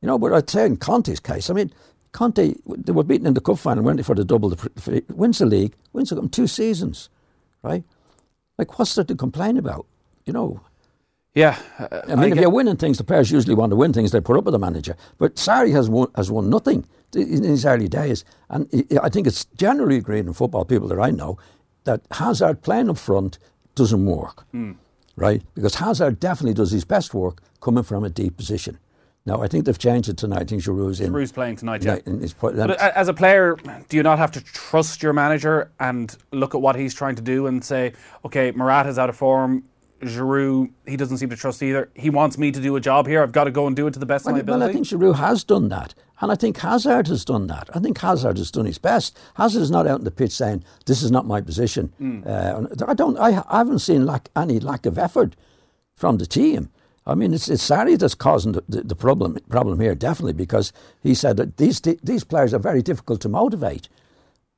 You 0.00 0.08
know, 0.08 0.18
but 0.18 0.32
I'd 0.32 0.50
say 0.50 0.66
in 0.66 0.76
Conte's 0.76 1.20
case, 1.20 1.48
I 1.50 1.54
mean, 1.54 1.72
Conte 2.12 2.54
they 2.66 2.92
were 2.92 3.04
beaten 3.04 3.26
in 3.26 3.34
the 3.34 3.40
cup 3.40 3.58
final, 3.58 3.82
weren't 3.82 3.96
they, 3.96 4.02
for 4.02 4.14
the 4.14 4.24
double? 4.24 4.50
The, 4.50 5.04
wins 5.08 5.38
the 5.38 5.46
league, 5.46 5.74
wins 5.92 6.10
the 6.10 6.28
two 6.28 6.46
seasons, 6.46 7.08
right? 7.64 7.82
Like, 8.58 8.78
what's 8.78 8.94
there 8.94 9.04
to 9.04 9.16
complain 9.16 9.56
about? 9.56 9.86
You 10.26 10.32
know, 10.32 10.60
yeah, 11.34 11.58
uh, 11.80 12.02
I 12.04 12.14
mean, 12.14 12.32
I 12.32 12.36
if 12.36 12.38
you're 12.38 12.50
winning 12.50 12.76
things, 12.76 12.98
the 12.98 13.04
players 13.04 13.30
usually 13.30 13.56
want 13.56 13.70
to 13.70 13.76
win 13.76 13.92
things. 13.92 14.12
They 14.12 14.20
put 14.20 14.36
up 14.36 14.44
with 14.44 14.52
the 14.52 14.58
manager. 14.58 14.96
But 15.18 15.34
Sarri 15.34 15.72
has 15.72 15.90
won 15.90 16.08
has 16.14 16.30
won 16.30 16.48
nothing 16.48 16.86
in 17.14 17.42
his 17.42 17.66
early 17.66 17.88
days, 17.88 18.24
and 18.48 18.68
I 19.02 19.08
think 19.08 19.26
it's 19.26 19.46
generally 19.56 19.96
agreed 19.96 20.26
in 20.26 20.32
football 20.32 20.64
people 20.64 20.86
that 20.88 21.00
I 21.00 21.10
know 21.10 21.38
that 21.84 22.02
Hazard 22.12 22.62
playing 22.62 22.88
up 22.88 22.98
front 22.98 23.38
doesn't 23.74 24.06
work, 24.06 24.46
mm. 24.54 24.76
right? 25.16 25.42
Because 25.54 25.76
Hazard 25.76 26.20
definitely 26.20 26.54
does 26.54 26.70
his 26.70 26.84
best 26.84 27.12
work 27.14 27.42
coming 27.60 27.82
from 27.82 28.04
a 28.04 28.10
deep 28.10 28.36
position. 28.36 28.78
Now, 29.26 29.40
I 29.40 29.48
think 29.48 29.64
they've 29.64 29.78
changed 29.78 30.10
it 30.10 30.18
tonight. 30.18 30.42
I 30.42 30.44
think 30.44 30.62
Giroud's 30.62 31.00
in. 31.00 31.10
Giroud's 31.10 31.32
playing 31.32 31.56
tonight, 31.56 31.82
yeah. 31.82 31.98
But 32.40 32.78
as 32.78 33.08
a 33.08 33.14
player, 33.14 33.56
do 33.88 33.96
you 33.96 34.02
not 34.02 34.18
have 34.18 34.30
to 34.32 34.40
trust 34.42 35.02
your 35.02 35.14
manager 35.14 35.70
and 35.80 36.14
look 36.30 36.54
at 36.54 36.60
what 36.60 36.76
he's 36.76 36.92
trying 36.92 37.14
to 37.16 37.22
do 37.22 37.46
and 37.46 37.64
say, 37.64 37.94
okay, 38.24 38.50
Morata's 38.50 38.98
out 38.98 39.08
of 39.08 39.16
form, 39.16 39.64
Giroud, 40.02 40.70
he 40.86 40.98
doesn't 40.98 41.16
seem 41.16 41.30
to 41.30 41.36
trust 41.36 41.62
either. 41.62 41.88
He 41.94 42.10
wants 42.10 42.36
me 42.36 42.52
to 42.52 42.60
do 42.60 42.76
a 42.76 42.80
job 42.80 43.06
here. 43.06 43.22
I've 43.22 43.32
got 43.32 43.44
to 43.44 43.50
go 43.50 43.66
and 43.66 43.74
do 43.74 43.86
it 43.86 43.92
to 43.94 43.98
the 43.98 44.04
best 44.04 44.26
well, 44.26 44.34
of 44.34 44.36
my 44.36 44.40
ability. 44.40 44.60
Well, 44.60 44.68
I 44.68 44.72
think 44.72 44.86
Giroud 44.86 45.16
has 45.16 45.42
done 45.42 45.70
that. 45.70 45.94
And 46.20 46.30
I 46.30 46.34
think 46.34 46.58
Hazard 46.58 47.08
has 47.08 47.24
done 47.24 47.46
that. 47.46 47.70
I 47.74 47.80
think 47.80 47.98
Hazard 47.98 48.36
has 48.36 48.50
done 48.50 48.66
his 48.66 48.78
best. 48.78 49.18
Hazard 49.36 49.62
is 49.62 49.70
not 49.70 49.86
out 49.86 49.98
in 50.00 50.04
the 50.04 50.10
pitch 50.10 50.32
saying, 50.32 50.62
this 50.84 51.02
is 51.02 51.10
not 51.10 51.26
my 51.26 51.40
position. 51.40 51.92
Mm. 52.00 52.26
Uh, 52.26 52.84
I, 52.86 52.94
don't, 52.94 53.18
I, 53.18 53.42
I 53.48 53.58
haven't 53.58 53.78
seen 53.78 54.04
lack, 54.04 54.28
any 54.36 54.60
lack 54.60 54.84
of 54.84 54.98
effort 54.98 55.34
from 55.96 56.18
the 56.18 56.26
team. 56.26 56.70
I 57.06 57.14
mean, 57.14 57.34
it's, 57.34 57.48
it's 57.48 57.68
Sarri 57.68 57.98
that's 57.98 58.14
causing 58.14 58.52
the, 58.52 58.64
the, 58.68 58.82
the, 58.82 58.96
problem, 58.96 59.36
problem 59.50 59.78
here, 59.78 59.94
definitely, 59.94 60.32
because 60.32 60.72
he 61.02 61.14
said 61.14 61.36
that 61.36 61.58
these, 61.58 61.80
these 61.80 62.24
players 62.24 62.54
are 62.54 62.58
very 62.58 62.80
difficult 62.80 63.20
to 63.22 63.28
motivate. 63.28 63.88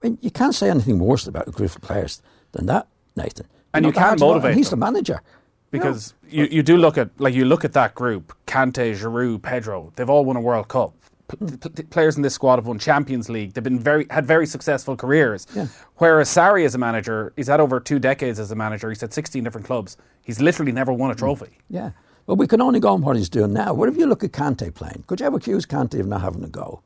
I 0.03 0.09
mean, 0.09 0.19
you 0.21 0.31
can't 0.31 0.55
say 0.55 0.71
anything 0.71 0.99
worse 0.99 1.27
about 1.27 1.49
a 1.49 1.51
group 1.51 1.75
of 1.75 1.83
players 1.83 2.23
than 2.53 2.67
that, 2.67 2.87
Nathan. 3.17 3.47
And 3.75 3.85
you, 3.85 3.91
you 3.91 3.93
can't 3.93 4.21
motivate. 4.21 4.55
He's 4.55 4.71
them. 4.71 4.81
the 4.81 4.87
manager 4.87 5.23
because 5.71 6.15
you, 6.29 6.45
you 6.51 6.63
do 6.63 6.77
look 6.77 6.99
at 6.99 7.11
like 7.21 7.35
you 7.35 7.45
look 7.45 7.65
at 7.65 7.73
that 7.73 7.95
group 7.95 8.35
Kante, 8.47 8.93
Giroud, 8.95 9.43
Pedro 9.43 9.93
they've 9.97 10.09
all 10.09 10.25
won 10.25 10.37
a 10.37 10.41
World 10.41 10.69
Cup 10.69 10.95
P- 11.29 11.57
p- 11.57 11.83
players 11.85 12.17
in 12.17 12.23
this 12.23 12.35
squad 12.35 12.57
have 12.57 12.67
won 12.67 12.79
Champions 12.79 13.29
League 13.29 13.53
they've 13.53 13.65
been 13.65 13.79
very 13.79 14.07
had 14.11 14.27
very 14.27 14.47
successful 14.47 14.97
careers 14.97 15.47
yeah. 15.55 15.67
whereas 15.97 16.29
Sarri 16.29 16.65
as 16.65 16.75
a 16.75 16.79
manager 16.79 17.33
he's 17.37 17.49
had 17.49 17.61
over 17.61 17.81
two 17.81 17.99
decades 17.99 18.39
as 18.39 18.51
a 18.51 18.55
manager 18.55 18.89
he's 18.89 19.01
had 19.01 19.13
16 19.13 19.43
different 19.43 19.67
clubs 19.67 19.97
he's 20.23 20.41
literally 20.41 20.73
never 20.73 20.93
won 20.93 21.11
a 21.11 21.15
trophy 21.15 21.59
yeah 21.69 21.91
well 22.27 22.37
we 22.37 22.47
can 22.47 22.61
only 22.61 22.81
go 22.81 22.89
on 22.89 23.03
what 23.03 23.17
he's 23.17 23.29
doing 23.29 23.53
now 23.53 23.73
what 23.73 23.89
if 23.89 23.97
you 23.97 24.07
look 24.07 24.25
at 24.25 24.33
Kante 24.33 24.75
playing 24.75 25.05
could 25.07 25.21
you 25.21 25.27
ever 25.27 25.37
accuse 25.37 25.67
Kante 25.67 26.01
of 26.01 26.07
not 26.07 26.21
having 26.21 26.45
a 26.45 26.49
go 26.49 26.83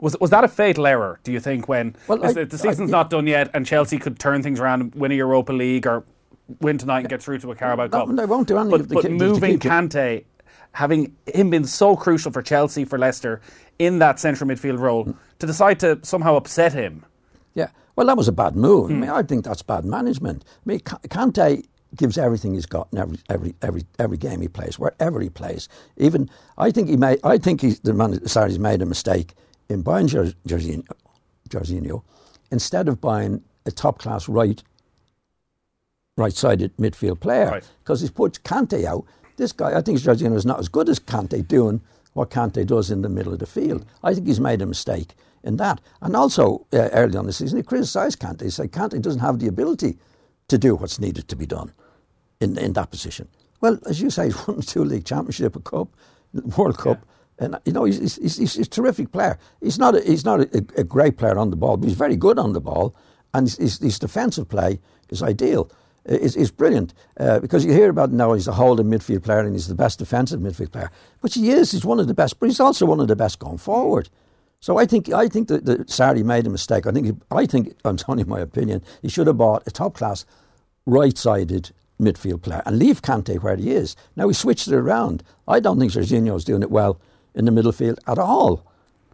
was 0.00 0.18
was 0.20 0.30
that 0.30 0.44
a 0.44 0.48
fatal 0.48 0.86
error? 0.86 1.20
Do 1.22 1.32
you 1.32 1.40
think 1.40 1.68
when 1.68 1.96
well, 2.08 2.24
I, 2.24 2.32
the 2.32 2.58
season's 2.58 2.90
I, 2.90 2.98
not 2.98 3.10
done 3.10 3.26
yet 3.26 3.50
and 3.54 3.64
Chelsea 3.64 3.98
could 3.98 4.18
turn 4.18 4.42
things 4.42 4.60
around, 4.60 4.80
and 4.80 4.94
win 4.94 5.12
a 5.12 5.14
Europa 5.14 5.52
League 5.52 5.86
or 5.86 6.04
win 6.60 6.78
tonight 6.78 7.00
and 7.00 7.08
get 7.08 7.22
through 7.22 7.38
to 7.38 7.50
a 7.50 7.54
Carabao 7.54 7.88
Cup. 7.88 8.08
No, 8.08 8.14
they 8.14 8.26
won't 8.26 8.48
do 8.48 8.58
anything. 8.58 8.86
But, 8.86 9.02
but 9.02 9.10
moving 9.10 9.58
Kante, 9.58 10.24
having 10.72 11.16
him 11.26 11.50
been 11.50 11.64
so 11.64 11.96
crucial 11.96 12.32
for 12.32 12.42
Chelsea, 12.42 12.84
for 12.84 12.98
Leicester, 12.98 13.40
in 13.78 13.98
that 14.00 14.20
central 14.20 14.48
midfield 14.48 14.78
role, 14.78 15.06
mm. 15.06 15.16
to 15.38 15.46
decide 15.46 15.80
to 15.80 15.98
somehow 16.02 16.36
upset 16.36 16.72
him. 16.72 17.04
Yeah, 17.54 17.68
well, 17.96 18.06
that 18.08 18.16
was 18.16 18.28
a 18.28 18.32
bad 18.32 18.56
move. 18.56 18.90
Mm. 18.90 18.94
I 18.94 18.98
mean, 18.98 19.10
I 19.10 19.22
think 19.22 19.44
that's 19.44 19.62
bad 19.62 19.84
management. 19.84 20.44
I 20.46 20.68
mean, 20.68 20.80
Kante 20.80 21.64
gives 21.96 22.18
everything 22.18 22.54
he's 22.54 22.66
got 22.66 22.88
in 22.92 22.98
every 22.98 23.18
every 23.28 23.54
every 23.62 23.82
every 23.98 24.16
game 24.16 24.40
he 24.40 24.48
plays, 24.48 24.78
wherever 24.78 25.20
he 25.20 25.28
plays. 25.28 25.68
Even 25.96 26.28
I 26.58 26.70
think 26.70 26.88
he 26.88 26.96
made. 26.96 27.20
I 27.24 27.38
think 27.38 27.60
he's 27.60 27.80
the 27.80 27.92
man. 27.92 28.26
Sorry, 28.26 28.50
he's 28.50 28.58
made 28.58 28.82
a 28.82 28.86
mistake 28.86 29.34
in 29.68 29.82
buying 29.82 30.06
Jorginho, 30.06 30.86
Jorginho 31.48 32.02
instead 32.50 32.88
of 32.88 33.00
buying 33.00 33.42
a 33.66 33.70
top 33.70 33.98
class 33.98 34.28
right 34.28 34.62
right-sided 36.16 36.76
midfield 36.76 37.18
player 37.18 37.60
because 37.80 38.00
right. 38.00 38.06
he's 38.06 38.10
put 38.10 38.42
Kante 38.44 38.84
out. 38.84 39.04
This 39.36 39.50
guy, 39.50 39.76
I 39.76 39.82
think 39.82 39.98
Jorginho 39.98 40.36
is 40.36 40.46
not 40.46 40.60
as 40.60 40.68
good 40.68 40.88
as 40.88 41.00
Kante 41.00 41.46
doing 41.46 41.80
what 42.12 42.30
Kante 42.30 42.64
does 42.64 42.92
in 42.92 43.02
the 43.02 43.08
middle 43.08 43.32
of 43.32 43.40
the 43.40 43.46
field. 43.46 43.84
I 44.04 44.14
think 44.14 44.28
he's 44.28 44.38
made 44.38 44.62
a 44.62 44.66
mistake 44.66 45.14
in 45.42 45.56
that. 45.56 45.80
And 46.00 46.14
also, 46.14 46.66
uh, 46.72 46.88
early 46.92 47.18
on 47.18 47.26
the 47.26 47.32
season, 47.32 47.56
he 47.56 47.64
criticised 47.64 48.20
Kante. 48.20 48.42
He 48.42 48.50
said 48.50 48.70
Kante 48.70 49.02
doesn't 49.02 49.20
have 49.20 49.40
the 49.40 49.48
ability 49.48 49.98
to 50.46 50.56
do 50.56 50.76
what's 50.76 51.00
needed 51.00 51.26
to 51.26 51.34
be 51.34 51.46
done 51.46 51.72
in, 52.40 52.58
in 52.58 52.72
that 52.74 52.90
position. 52.90 53.28
Well, 53.60 53.78
as 53.86 54.00
you 54.00 54.10
say, 54.10 54.26
he's 54.26 54.48
won 54.48 54.60
two 54.60 54.84
league 54.84 55.04
championship, 55.04 55.56
a 55.56 55.60
cup, 55.60 55.88
World 56.56 56.78
Cup. 56.78 57.00
Yeah. 57.00 57.10
And 57.36 57.58
you 57.64 57.72
know 57.72 57.84
he's, 57.84 57.98
he's, 57.98 58.16
he's, 58.16 58.54
he's, 58.54 58.58
a 58.58 58.70
terrific 58.70 59.10
player. 59.10 59.38
He's 59.60 59.78
not 59.78 59.96
a, 59.96 60.00
he's 60.02 60.24
not 60.24 60.40
a, 60.40 60.64
a, 60.76 60.84
great 60.84 61.16
player 61.16 61.36
on 61.36 61.50
the 61.50 61.56
ball, 61.56 61.76
but 61.76 61.88
he's 61.88 61.98
very 61.98 62.14
good 62.14 62.38
on 62.38 62.52
the 62.52 62.60
ball, 62.60 62.94
and 63.32 63.48
his, 63.48 63.80
his 63.80 63.98
defensive 63.98 64.48
play 64.48 64.78
is 65.10 65.20
ideal 65.20 65.68
is, 66.04 66.36
is 66.36 66.50
brilliant 66.50 66.92
uh, 67.18 67.40
because 67.40 67.64
you 67.64 67.72
hear 67.72 67.88
about 67.88 68.12
now 68.12 68.32
he's 68.34 68.48
a 68.48 68.52
holding 68.52 68.86
midfield 68.86 69.24
player 69.24 69.40
and 69.40 69.52
he's 69.52 69.68
the 69.68 69.74
best 69.74 69.98
defensive 69.98 70.40
midfield 70.40 70.72
player, 70.72 70.90
which 71.20 71.34
he 71.34 71.50
is. 71.50 71.72
He's 71.72 71.84
one 71.84 72.00
of 72.00 72.06
the 72.06 72.14
best, 72.14 72.38
but 72.38 72.48
he's 72.48 72.60
also 72.60 72.86
one 72.86 73.00
of 73.00 73.08
the 73.08 73.16
best 73.16 73.38
going 73.38 73.58
forward. 73.58 74.08
So 74.60 74.78
I 74.78 74.86
think 74.86 75.12
I 75.12 75.28
think 75.28 75.48
that, 75.48 75.66
that 75.66 75.88
Sarri 75.88 76.24
made 76.24 76.46
a 76.46 76.50
mistake. 76.50 76.86
I 76.86 76.92
think 76.92 77.06
he, 77.06 77.12
I 77.30 77.46
think 77.46 77.76
I'm 77.84 77.96
telling 77.96 78.20
you 78.20 78.26
my 78.26 78.40
opinion. 78.40 78.82
He 79.02 79.08
should 79.08 79.26
have 79.26 79.36
bought 79.36 79.62
a 79.66 79.70
top 79.70 79.94
class, 79.94 80.24
right 80.86 81.16
sided 81.16 81.72
midfield 82.00 82.42
player 82.42 82.62
and 82.66 82.78
leave 82.78 83.02
Kante 83.02 83.40
where 83.40 83.56
he 83.56 83.70
is. 83.70 83.96
Now 84.16 84.28
he 84.28 84.34
switched 84.34 84.68
it 84.68 84.74
around. 84.74 85.22
I 85.46 85.60
don't 85.60 85.78
think 85.78 85.92
Jorginho 85.92 86.36
is 86.36 86.44
doing 86.44 86.62
it 86.62 86.70
well 86.70 87.00
in 87.34 87.44
the 87.44 87.50
middle 87.50 87.72
field 87.72 87.98
at 88.06 88.18
all. 88.18 88.64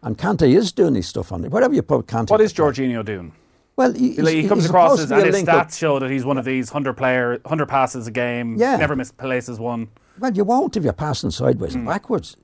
And 0.02 0.16
Kante 0.16 0.54
is 0.54 0.72
doing 0.72 0.94
his 0.94 1.06
stuff 1.06 1.30
on 1.32 1.44
it. 1.44 1.50
Wherever 1.50 1.74
you 1.74 1.82
put 1.82 2.06
Kante. 2.06 2.30
What 2.30 2.40
is 2.40 2.52
Jorginho 2.52 3.04
doing? 3.04 3.32
Well, 3.76 3.92
he, 3.92 4.12
he 4.12 4.48
comes 4.48 4.66
across 4.66 5.00
as, 5.00 5.10
and 5.10 5.24
his 5.24 5.42
stats 5.42 5.78
show 5.78 5.98
that 5.98 6.10
he's 6.10 6.24
one 6.24 6.36
of 6.36 6.44
these 6.44 6.68
hundred 6.68 6.94
player, 6.94 7.40
hundred 7.46 7.66
passes 7.66 8.06
a 8.06 8.10
game. 8.10 8.56
Yeah. 8.56 8.76
never 8.76 8.94
missed 8.94 9.16
places 9.16 9.58
one. 9.58 9.88
Well, 10.18 10.32
you 10.32 10.44
won't 10.44 10.76
if 10.76 10.84
you're 10.84 10.92
passing 10.92 11.30
sideways 11.30 11.72
mm. 11.72 11.76
and 11.76 11.86
backwards. 11.86 12.36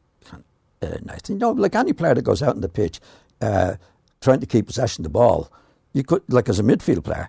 Uh, 0.82 0.96
nice. 1.04 1.20
You 1.28 1.36
know, 1.36 1.50
like 1.52 1.74
any 1.74 1.92
player 1.92 2.14
that 2.14 2.22
goes 2.22 2.42
out 2.42 2.54
in 2.54 2.60
the 2.60 2.68
pitch, 2.68 3.00
uh, 3.40 3.74
trying 4.20 4.40
to 4.40 4.46
keep 4.46 4.66
possession 4.66 5.02
of 5.02 5.04
the 5.04 5.10
ball, 5.10 5.50
you 5.92 6.04
could, 6.04 6.22
like 6.28 6.48
as 6.48 6.58
a 6.58 6.62
midfield 6.62 7.04
player, 7.04 7.28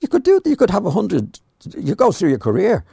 you 0.00 0.08
could 0.08 0.22
do. 0.22 0.40
You 0.44 0.56
could 0.56 0.70
have 0.70 0.86
a 0.86 0.90
hundred. 0.90 1.40
You 1.76 1.94
go 1.94 2.12
through 2.12 2.30
your 2.30 2.38
career 2.38 2.84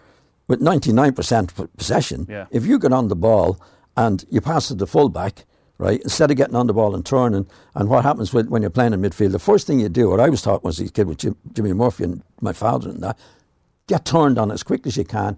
with 0.48 0.62
ninety 0.62 0.94
nine 0.94 1.14
percent 1.14 1.54
possession. 1.78 2.28
Yeah. 2.30 2.46
If 2.52 2.66
you 2.66 2.80
get 2.80 2.94
on 2.94 3.08
the 3.08 3.16
ball 3.16 3.60
and 3.96 4.26
you 4.30 4.42
pass 4.42 4.68
to 4.70 4.76
the 4.76 4.88
fullback 4.88 5.46
right? 5.78 6.02
Instead 6.02 6.32
of 6.32 6.38
getting 6.38 6.56
on 6.56 6.68
the 6.68 6.74
ball 6.74 6.96
and 6.96 7.06
turning, 7.06 7.48
and 7.76 7.90
what 7.90 8.04
happens 8.04 8.34
when, 8.34 8.50
when 8.50 8.62
you're 8.62 8.72
playing 8.72 8.94
in 8.94 9.02
midfield, 9.02 9.32
the 9.32 9.40
first 9.40 9.68
thing 9.68 9.80
you 9.80 9.90
do, 9.90 10.10
what 10.10 10.20
I 10.20 10.30
was 10.30 10.42
taught 10.42 10.64
was 10.64 10.80
a 10.80 10.90
kid 10.90 11.08
with 11.08 11.18
Jim, 11.18 11.36
Jimmy 11.52 11.74
Murphy 11.74 12.06
and 12.06 12.24
my 12.42 12.54
father 12.54 12.90
and 12.90 13.02
that, 13.02 13.18
get 13.88 14.06
turned 14.06 14.38
on 14.38 14.52
as 14.52 14.64
quick 14.64 14.86
as 14.88 14.98
you 14.98 15.04
can. 15.04 15.38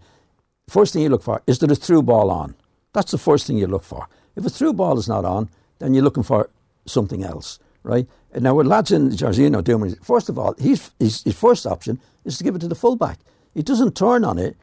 First 0.67 0.93
thing 0.93 1.01
you 1.01 1.09
look 1.09 1.23
for 1.23 1.41
is 1.47 1.59
there 1.59 1.71
a 1.71 1.75
through 1.75 2.03
ball 2.03 2.29
on. 2.29 2.55
That's 2.93 3.11
the 3.11 3.17
first 3.17 3.47
thing 3.47 3.57
you 3.57 3.67
look 3.67 3.83
for. 3.83 4.07
If 4.35 4.45
a 4.45 4.49
through 4.49 4.73
ball 4.73 4.99
is 4.99 5.07
not 5.07 5.25
on, 5.25 5.49
then 5.79 5.93
you're 5.93 6.03
looking 6.03 6.23
for 6.23 6.49
something 6.85 7.23
else, 7.23 7.59
right? 7.85 8.07
And 8.33 8.43
now, 8.43 8.55
with 8.55 8.67
lads 8.67 8.91
in 8.91 9.09
Jorginho 9.11 9.63
doing, 9.63 9.95
first 9.95 10.29
of 10.29 10.37
all, 10.37 10.55
his, 10.57 10.91
his, 10.99 11.23
his 11.23 11.35
first 11.35 11.65
option 11.65 11.99
is 12.25 12.37
to 12.37 12.43
give 12.43 12.55
it 12.55 12.59
to 12.59 12.67
the 12.67 12.75
fullback. 12.75 13.19
He 13.53 13.63
doesn't 13.63 13.95
turn 13.95 14.25
on 14.25 14.37
it 14.37 14.57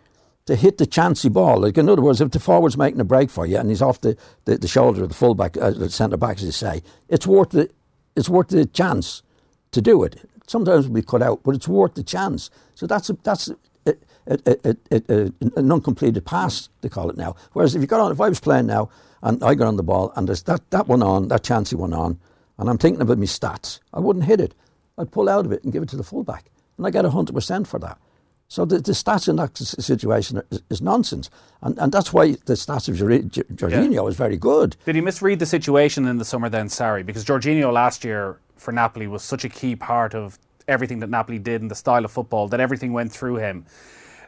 to 0.46 0.56
hit 0.56 0.78
the 0.78 0.86
chancy 0.86 1.28
ball. 1.28 1.60
Like 1.60 1.78
in 1.78 1.88
other 1.88 2.02
words, 2.02 2.20
if 2.20 2.30
the 2.30 2.40
forward's 2.40 2.76
making 2.76 3.00
a 3.00 3.04
break 3.04 3.30
for 3.30 3.46
you 3.46 3.56
and 3.56 3.70
he's 3.70 3.82
off 3.82 4.00
the, 4.00 4.16
the, 4.44 4.58
the 4.58 4.68
shoulder 4.68 5.02
of 5.02 5.08
the 5.08 5.14
fullback, 5.14 5.56
uh, 5.56 5.70
the 5.70 5.88
centre 5.88 6.16
back, 6.16 6.38
as 6.38 6.44
you 6.44 6.52
say, 6.52 6.82
it's 7.08 7.26
worth 7.26 7.50
the 7.50 7.70
it's 8.14 8.28
worth 8.28 8.48
the 8.48 8.66
chance 8.66 9.22
to 9.70 9.80
do 9.80 10.02
it. 10.02 10.28
Sometimes 10.46 10.86
we 10.88 11.00
cut 11.00 11.22
out, 11.22 11.40
but 11.44 11.54
it's 11.54 11.68
worth 11.68 11.94
the 11.94 12.02
chance. 12.02 12.50
So 12.74 12.86
that's 12.86 13.08
a, 13.08 13.16
that's 13.22 13.48
a, 13.86 13.94
a, 14.26 15.32
an 15.56 15.72
uncompleted 15.72 16.26
pass 16.26 16.68
they 16.82 16.90
call 16.90 17.08
it 17.08 17.16
now. 17.16 17.34
Whereas 17.52 17.74
if 17.74 17.80
you 17.80 17.86
got 17.86 18.00
on, 18.00 18.12
if 18.12 18.20
I 18.20 18.28
was 18.28 18.40
playing 18.40 18.66
now 18.66 18.90
and 19.22 19.42
I 19.42 19.54
got 19.54 19.68
on 19.68 19.76
the 19.76 19.82
ball 19.82 20.12
and 20.14 20.28
there's 20.28 20.42
that 20.42 20.68
that 20.70 20.88
one 20.88 21.02
on, 21.02 21.28
that 21.28 21.42
chancy 21.42 21.76
one 21.76 21.94
on, 21.94 22.18
and 22.62 22.70
I'm 22.70 22.78
thinking 22.78 23.02
about 23.02 23.18
my 23.18 23.24
stats, 23.24 23.80
I 23.92 23.98
wouldn't 23.98 24.24
hit 24.24 24.40
it. 24.40 24.54
I'd 24.96 25.10
pull 25.10 25.28
out 25.28 25.44
of 25.44 25.50
it 25.50 25.64
and 25.64 25.72
give 25.72 25.82
it 25.82 25.88
to 25.88 25.96
the 25.96 26.04
fullback, 26.04 26.44
and 26.78 26.86
I 26.86 26.90
get 26.90 27.04
hundred 27.04 27.34
percent 27.34 27.66
for 27.66 27.80
that. 27.80 27.98
So 28.46 28.64
the, 28.64 28.78
the 28.78 28.92
stats 28.92 29.28
in 29.28 29.34
that 29.36 29.56
situation 29.58 30.40
is, 30.52 30.62
is 30.70 30.80
nonsense, 30.80 31.28
and 31.60 31.76
and 31.78 31.90
that's 31.90 32.12
why 32.12 32.32
the 32.46 32.54
stats 32.54 32.88
of 32.88 32.94
Jorginho 32.94 33.30
Jorginho 33.56 34.08
is 34.08 34.14
very 34.14 34.36
good. 34.36 34.76
Did 34.84 34.94
he 34.94 35.00
misread 35.00 35.40
the 35.40 35.46
situation 35.46 36.06
in 36.06 36.18
the 36.18 36.24
summer 36.24 36.48
then, 36.48 36.68
Sarri? 36.68 37.04
Because 37.04 37.24
Jorginho 37.24 37.72
last 37.72 38.04
year 38.04 38.38
for 38.56 38.70
Napoli 38.70 39.08
was 39.08 39.24
such 39.24 39.44
a 39.44 39.48
key 39.48 39.74
part 39.74 40.14
of 40.14 40.38
everything 40.68 41.00
that 41.00 41.10
Napoli 41.10 41.40
did 41.40 41.62
and 41.62 41.68
the 41.70 41.74
style 41.74 42.04
of 42.04 42.12
football 42.12 42.46
that 42.46 42.60
everything 42.60 42.92
went 42.92 43.10
through 43.10 43.36
him. 43.36 43.66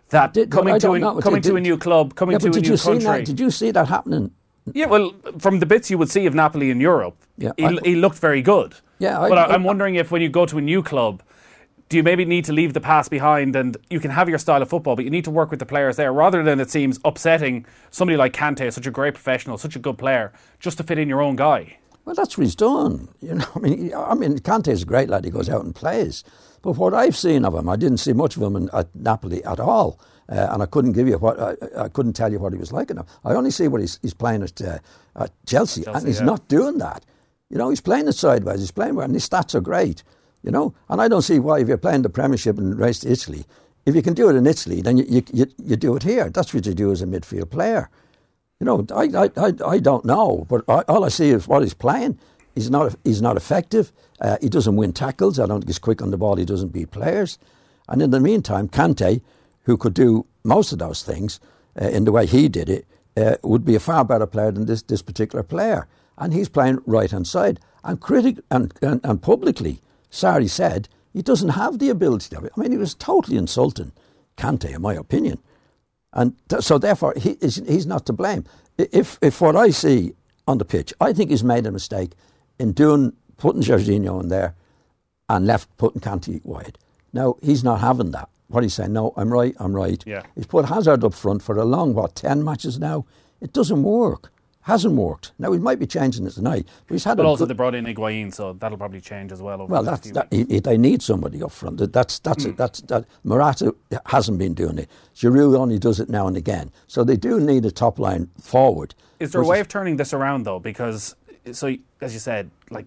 That 0.09 0.33
Did- 0.35 0.51
coming 0.51 0.77
to 0.81 0.89
coming 1.23 1.41
Did- 1.41 1.51
to 1.51 1.57
a 1.57 1.61
new 1.61 1.79
club, 1.79 2.15
coming 2.17 2.33
Yeah, 2.33 2.39
to 2.41 2.49
a 2.49 2.51
did 2.51 2.65
new 2.65 2.71
you 2.71 2.77
see 2.77 2.85
country. 2.89 3.05
that? 3.05 3.25
Did 3.27 3.39
you 3.39 3.51
see 3.51 3.71
that 3.71 3.87
happening? 3.89 4.33
Yeah, 4.73 4.87
well, 4.87 5.13
from 5.39 5.59
the 5.61 5.67
bits 5.67 5.91
you 5.91 5.99
would 5.99 6.09
see 6.11 6.25
of 6.27 6.35
Napoli 6.35 6.71
in 6.71 6.81
Europe, 6.81 7.17
Yeah, 7.37 7.53
he, 7.57 7.65
I- 7.65 7.79
he 7.85 7.95
looked 7.97 8.19
very 8.19 8.41
good. 8.43 8.75
Yeah, 8.99 9.21
I- 9.21 9.29
but 9.29 9.39
I, 9.39 9.55
I'm 9.55 9.65
wondering 9.65 9.97
if 9.97 10.11
when 10.11 10.23
you 10.23 10.29
go 10.29 10.47
to 10.47 10.59
a 10.59 10.61
new 10.63 10.83
club, 10.83 11.23
do 11.91 11.99
you 11.99 12.03
maybe 12.03 12.25
need 12.25 12.47
to 12.47 12.53
leave 12.53 12.73
the 12.73 12.81
past 12.81 13.11
behind 13.11 13.55
and 13.57 13.77
you 13.91 14.01
can 14.01 14.11
have 14.11 14.29
your 14.29 14.39
style 14.39 14.63
of 14.63 14.71
football, 14.71 14.97
but 14.97 15.05
you 15.05 15.11
need 15.11 15.25
to 15.25 15.31
work 15.31 15.51
with 15.51 15.59
the 15.61 15.67
players 15.67 15.97
there 15.97 16.13
rather 16.13 16.43
than 16.43 16.59
it 16.61 16.71
seems 16.71 16.99
upsetting 17.05 17.67
somebody 17.91 18.17
like 18.17 18.33
Kante, 18.33 18.73
such 18.73 18.87
a 18.87 18.91
great 18.91 19.13
professional, 19.15 19.59
such 19.59 19.77
a 19.77 19.79
good 19.79 19.99
player, 19.99 20.33
just 20.61 20.79
to 20.79 20.83
fit 20.83 20.99
in 20.99 21.09
your 21.11 21.21
own 21.21 21.37
guy. 21.37 21.77
Well, 22.07 22.15
that's 22.15 22.37
what 22.39 22.45
he's 22.45 22.55
done. 22.57 23.09
You 23.21 23.35
know, 23.35 23.45
I 23.55 23.59
mean, 23.59 23.93
I 23.95 24.15
mean, 24.15 24.39
Kante's 24.39 24.83
a 24.83 24.87
great 24.87 25.11
lad. 25.11 25.25
He 25.27 25.31
goes 25.31 25.49
out 25.51 25.63
and 25.65 25.75
plays. 25.75 26.25
But 26.63 26.79
what 26.79 26.95
I've 26.95 27.17
seen 27.17 27.45
of 27.45 27.55
him, 27.55 27.69
I 27.69 27.77
didn't 27.77 27.99
see 27.99 28.15
much 28.15 28.37
of 28.37 28.43
him 28.43 28.57
in, 28.57 28.71
at 28.73 28.89
Napoli 28.95 29.45
at 29.45 29.61
all, 29.61 30.01
uh, 30.29 30.49
and 30.51 30.63
I 30.63 30.67
couldn't 30.67 30.93
give 30.93 31.09
you 31.09 31.19
what 31.19 31.39
I, 31.41 31.85
I 31.85 31.89
couldn't 31.89 32.15
tell 32.15 32.33
you 32.33 32.39
what 32.39 32.53
he 32.53 32.59
was 32.59 32.73
like 32.73 32.91
enough. 32.91 33.07
I 33.25 33.35
only 33.35 33.51
see 33.51 33.69
what 33.69 33.81
he's, 33.81 33.99
he's 34.03 34.15
playing 34.15 34.43
at, 34.43 34.61
uh, 34.61 34.79
at 35.17 35.31
Chelsea, 35.47 35.83
Chelsea, 35.83 35.99
and 35.99 36.07
he's 36.07 36.21
yeah. 36.21 36.27
not 36.27 36.49
doing 36.49 36.79
that. 36.79 37.05
You 37.51 37.59
know, 37.59 37.71
he's 37.71 37.81
playing 37.81 38.09
it 38.09 38.15
sideways. 38.15 38.61
He's 38.61 38.71
playing 38.71 38.95
well, 38.95 39.05
and 39.05 39.15
his 39.15 39.29
stats 39.29 39.55
are 39.55 39.61
great. 39.61 40.03
You 40.43 40.51
know, 40.51 40.75
and 40.91 41.01
I 41.01 41.09
don't 41.09 41.23
see 41.23 41.39
why 41.39 41.61
if 41.61 41.69
you're 41.69 41.79
playing 41.79 42.03
the 42.03 42.11
Premiership 42.11 42.59
and 42.59 42.79
race 42.79 43.01
to 43.01 43.11
Italy, 43.11 43.47
if 43.87 43.95
you 43.95 44.03
can 44.03 44.15
do 44.15 44.29
it 44.29 44.37
in 44.37 44.47
Italy, 44.47 44.83
then 44.83 44.99
you, 44.99 45.05
you, 45.09 45.23
you, 45.33 45.47
you 45.63 45.77
do 45.77 45.97
it 45.97 46.03
here. 46.03 46.29
That's 46.29 46.53
what 46.53 46.67
you 46.67 46.75
do 46.75 46.93
as 46.93 47.01
a 47.01 47.07
midfield 47.07 47.51
player. 47.51 47.89
You 48.61 48.67
know, 48.67 48.87
I, 48.95 49.05
I, 49.05 49.31
I, 49.37 49.53
I 49.67 49.79
don't 49.79 50.05
know, 50.05 50.47
but 50.49 50.65
I, 50.69 50.83
all 50.83 51.05
I 51.05 51.09
see 51.09 51.31
is 51.31 51.49
what 51.49 51.63
he's 51.63 51.75
playing. 51.75 52.19
He's 52.55 52.71
not, 52.71 52.95
he's 53.05 53.21
not 53.21 53.37
effective. 53.37 53.93
Uh, 54.21 54.37
he 54.41 54.49
doesn't 54.49 54.77
win 54.77 54.93
tackles. 54.93 55.39
I 55.39 55.47
don't 55.47 55.61
think 55.61 55.69
he's 55.69 55.79
quick 55.79 56.01
on 56.01 56.11
the 56.11 56.17
ball. 56.17 56.37
He 56.37 56.45
doesn't 56.45 56.69
beat 56.69 56.91
players. 56.91 57.39
And 57.89 58.01
in 58.01 58.11
the 58.11 58.21
meantime, 58.21 58.69
Kante, 58.69 59.21
who 59.65 59.77
could 59.77 59.95
do 59.95 60.27
most 60.45 60.73
of 60.73 60.79
those 60.79 61.03
things 61.03 61.41
uh, 61.81 61.89
in 61.89 62.05
the 62.05 62.13
way 62.13 62.27
he 62.27 62.49
did 62.49 62.69
it, 62.69 62.87
uh, 63.17 63.37
would 63.43 63.65
be 63.65 63.75
a 63.75 63.81
far 63.81 64.05
better 64.05 64.27
player 64.27 64.51
than 64.51 64.67
this, 64.67 64.83
this 64.83 65.03
particular 65.03 65.43
player. 65.43 65.87
And 66.17 66.33
he's 66.33 66.49
playing 66.49 66.81
right 66.87 67.11
hand 67.11 67.27
side. 67.27 67.61
And, 67.83 68.01
critic, 68.01 68.39
and, 68.51 68.73
and, 68.83 69.01
and 69.05 69.21
publicly, 69.21 69.81
Sarri 70.11 70.49
said 70.49 70.89
he 71.13 71.23
doesn't 71.23 71.51
have 71.51 71.79
the 71.79 71.91
ability 71.91 72.29
to. 72.31 72.39
I 72.39 72.61
mean, 72.61 72.73
he 72.73 72.79
was 72.79 72.95
totally 72.95 73.37
insulting 73.37 73.93
Kante, 74.37 74.75
in 74.75 74.83
my 74.83 74.95
opinion. 74.95 75.39
And 76.13 76.35
th- 76.49 76.63
so, 76.63 76.79
therefore, 76.79 77.15
he 77.17 77.31
is, 77.41 77.63
he's 77.67 77.87
not 77.87 78.07
to 78.07 78.13
blame. 78.13 78.45
If, 78.79 79.19
if 79.21 79.41
what 79.41 79.57
I 79.57 79.71
see 79.71 80.15
on 80.47 80.59
the 80.59 80.65
pitch, 80.65 80.93
I 81.01 81.13
think 81.13 81.31
he's 81.31 81.45
made 81.45 81.67
a 81.67 81.73
mistake 81.73 82.13
in 82.59 82.73
doing 82.73 83.13
putting 83.37 83.63
Jorginho 83.63 84.21
in 84.23 84.29
there 84.29 84.55
and 85.29 85.47
left 85.47 85.77
putting 85.77 86.01
Kante 86.01 86.45
wide. 86.45 86.79
Now, 87.15 87.37
he's 87.41 87.65
not 87.65 87.81
having 87.81 88.11
that. 88.11 88.29
What 88.49 88.63
he's 88.63 88.75
saying, 88.75 88.93
no, 88.93 89.15
I'm 89.17 89.33
right, 89.33 89.55
I'm 89.59 89.73
right. 89.75 90.03
Yeah. 90.05 90.23
He's 90.35 90.47
put 90.47 90.67
Hazard 90.67 91.03
up 91.05 91.15
front 91.15 91.43
for 91.43 91.57
a 91.57 91.65
long, 91.65 91.95
what, 91.95 92.15
10 92.17 92.45
matches 92.45 92.79
now? 92.79 93.07
It 93.41 93.53
doesn't 93.53 93.83
work. 93.83 94.31
Hasn't 94.63 94.95
worked. 94.95 95.33
Now, 95.39 95.53
he 95.53 95.59
might 95.59 95.79
be 95.79 95.87
changing 95.87 96.27
it 96.27 96.31
tonight, 96.33 96.67
but 96.87 96.95
he's 96.95 97.05
had 97.05 97.19
But 97.19 97.27
a 97.27 97.29
also 97.29 97.45
good, 97.45 97.51
they 97.51 97.55
brought 97.57 97.75
in 97.75 97.85
Higuain, 97.85 98.33
so 98.35 98.55
that'll 98.55 98.79
probably 98.79 99.01
change 99.01 99.31
as 99.31 99.41
well. 99.43 99.61
Over 99.63 99.73
well, 99.73 99.83
the 99.83 99.91
that's 99.91 100.11
that, 100.13 100.29
he, 100.31 100.45
he- 100.45 100.59
they 100.61 100.77
need 100.79 101.03
somebody 101.03 101.43
up 101.43 101.53
front. 101.53 101.93
That's 101.93 102.19
that's 102.21 102.45
Hmm. 102.45 102.51
it. 102.51 102.57
That's 102.57 102.81
that. 102.83 103.05
Morata 103.25 103.75
hasn't 104.07 104.39
been 104.39 104.55
doing 104.55 104.79
it. 104.79 104.89
Giroud 105.15 105.55
only 105.59 105.79
does 105.79 106.01
it 106.01 106.09
now 106.09 106.27
and 106.29 106.37
again. 106.37 106.71
So 106.87 107.05
they 107.05 107.17
do 107.17 107.39
need 107.41 107.67
a 107.67 107.71
top 107.71 107.99
line 107.99 108.31
forward. 108.41 108.95
Is 109.21 109.33
there 109.33 109.43
a 109.43 109.47
way 109.47 109.61
of 109.61 109.69
turning 109.69 109.97
this 109.97 110.15
around 110.15 110.45
though? 110.45 110.61
Because 110.61 111.15
so 111.53 111.77
as 112.01 112.15
you 112.15 112.19
said, 112.21 112.51
like 112.71 112.87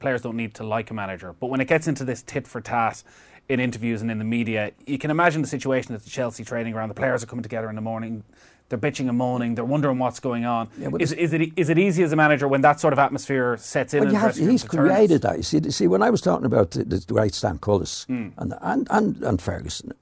players 0.00 0.20
don't 0.20 0.36
need 0.36 0.52
to 0.56 0.64
like 0.64 0.90
a 0.90 0.94
manager, 0.94 1.34
but 1.40 1.46
when 1.46 1.62
it 1.62 1.68
gets 1.68 1.88
into 1.88 2.04
this 2.04 2.22
tit 2.22 2.46
for 2.46 2.60
tat 2.60 3.02
in 3.50 3.60
interviews 3.60 4.00
and 4.02 4.10
in 4.10 4.18
the 4.18 4.24
media, 4.24 4.72
you 4.86 4.98
can 4.98 5.10
imagine 5.10 5.42
the 5.42 5.48
situation 5.48 5.94
at 5.94 6.02
the 6.04 6.10
Chelsea 6.10 6.44
training 6.44 6.72
ground. 6.72 6.90
The 6.90 6.94
players 6.94 7.22
are 7.22 7.26
coming 7.26 7.42
together 7.42 7.68
in 7.68 7.74
the 7.74 7.80
morning. 7.82 8.22
They're 8.68 8.78
bitching 8.78 9.08
and 9.08 9.18
moaning. 9.18 9.56
They're 9.56 9.64
wondering 9.64 9.98
what's 9.98 10.20
going 10.20 10.44
on. 10.44 10.68
Yeah, 10.78 10.90
is, 11.00 11.12
is 11.12 11.32
it 11.32 11.42
is 11.56 11.68
it 11.70 11.78
easy 11.78 12.04
as 12.04 12.12
a 12.12 12.16
manager 12.16 12.46
when 12.46 12.60
that 12.60 12.78
sort 12.78 12.92
of 12.92 13.00
atmosphere 13.00 13.56
sets 13.56 13.94
in? 13.94 14.04
Well, 14.04 14.14
have, 14.14 14.36
he's 14.36 14.62
to 14.62 14.68
turn 14.68 14.86
it? 14.86 14.88
created 14.90 15.22
that. 15.22 15.36
You 15.38 15.42
see, 15.42 15.70
see, 15.70 15.88
when 15.88 16.02
I 16.02 16.10
was 16.10 16.20
talking 16.20 16.46
about 16.46 16.70
the, 16.70 16.84
the 16.84 17.04
great 17.12 17.34
Stan 17.34 17.58
Cullis 17.58 18.06
Hmm. 18.06 18.28
and, 18.38 18.54
and 18.62 18.86
and 18.90 19.22
and 19.24 19.42
Ferguson, 19.42 19.92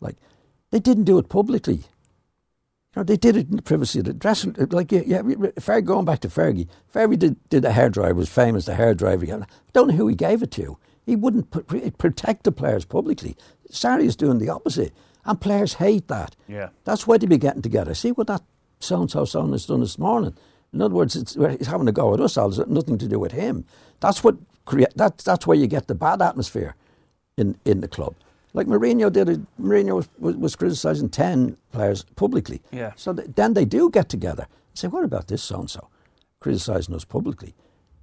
like 0.00 0.16
they 0.70 0.78
didn't 0.78 1.04
do 1.04 1.18
it 1.18 1.30
publicly. 1.30 1.76
You 2.94 3.00
know, 3.00 3.02
they 3.04 3.16
did 3.16 3.34
it 3.38 3.48
in 3.48 3.56
the 3.56 3.62
privacy 3.62 4.00
of 4.00 4.04
the 4.04 4.12
dressing. 4.12 4.52
room. 4.52 4.68
Like, 4.70 4.92
yeah, 4.92 5.04
yeah 5.06 5.80
going 5.80 6.04
back 6.04 6.20
to 6.20 6.28
Fergie, 6.28 6.68
Fergie 6.94 7.18
did, 7.18 7.36
did 7.48 7.64
a 7.64 7.70
hairdryer, 7.72 8.14
was 8.14 8.28
famous, 8.28 8.66
the 8.66 8.72
hairdryer. 8.74 9.42
I 9.42 9.46
don't 9.72 9.88
know 9.88 9.94
who 9.94 10.08
he 10.08 10.14
gave 10.14 10.42
it 10.42 10.50
to. 10.52 10.76
He 11.04 11.16
wouldn't 11.16 11.50
protect 11.98 12.44
the 12.44 12.52
players 12.52 12.84
publicly. 12.84 13.36
Sarri 13.70 14.04
is 14.04 14.16
doing 14.16 14.38
the 14.38 14.48
opposite. 14.48 14.92
And 15.24 15.40
players 15.40 15.74
hate 15.74 16.08
that. 16.08 16.36
Yeah. 16.48 16.70
That's 16.84 17.06
why 17.06 17.18
they 17.18 17.26
be 17.26 17.38
getting 17.38 17.62
together. 17.62 17.94
See 17.94 18.10
what 18.12 18.26
that 18.26 18.42
so 18.80 19.00
and 19.00 19.10
so 19.10 19.24
son 19.24 19.52
has 19.52 19.66
done 19.66 19.80
this 19.80 19.98
morning. 19.98 20.34
In 20.72 20.80
other 20.82 20.94
words, 20.94 21.14
it's, 21.14 21.34
he's 21.34 21.66
having 21.66 21.88
a 21.88 21.92
go 21.92 22.14
at 22.14 22.20
us 22.20 22.36
all. 22.36 22.48
It's 22.48 22.58
nothing 22.68 22.98
to 22.98 23.08
do 23.08 23.18
with 23.18 23.32
him. 23.32 23.64
That's 24.00 24.24
what 24.24 24.36
create. 24.64 24.96
That, 24.96 25.18
that's 25.18 25.46
where 25.46 25.56
you 25.56 25.66
get 25.66 25.86
the 25.86 25.94
bad 25.94 26.20
atmosphere 26.22 26.74
in, 27.36 27.56
in 27.64 27.80
the 27.80 27.88
club. 27.88 28.14
Like 28.54 28.66
Mourinho 28.66 29.12
did 29.12 29.28
it. 29.28 29.40
Mourinho 29.60 29.96
was, 29.96 30.08
was, 30.18 30.36
was 30.36 30.56
criticising 30.56 31.10
ten 31.10 31.56
players 31.72 32.04
publicly. 32.16 32.60
Yeah. 32.70 32.92
So 32.96 33.12
th- 33.12 33.28
then 33.34 33.54
they 33.54 33.64
do 33.64 33.90
get 33.90 34.08
together 34.08 34.46
and 34.70 34.78
say, 34.78 34.88
"What 34.88 35.04
about 35.04 35.28
this 35.28 35.42
so 35.42 35.60
and 35.60 35.70
so 35.70 35.88
criticising 36.40 36.94
us 36.94 37.04
publicly?" 37.04 37.54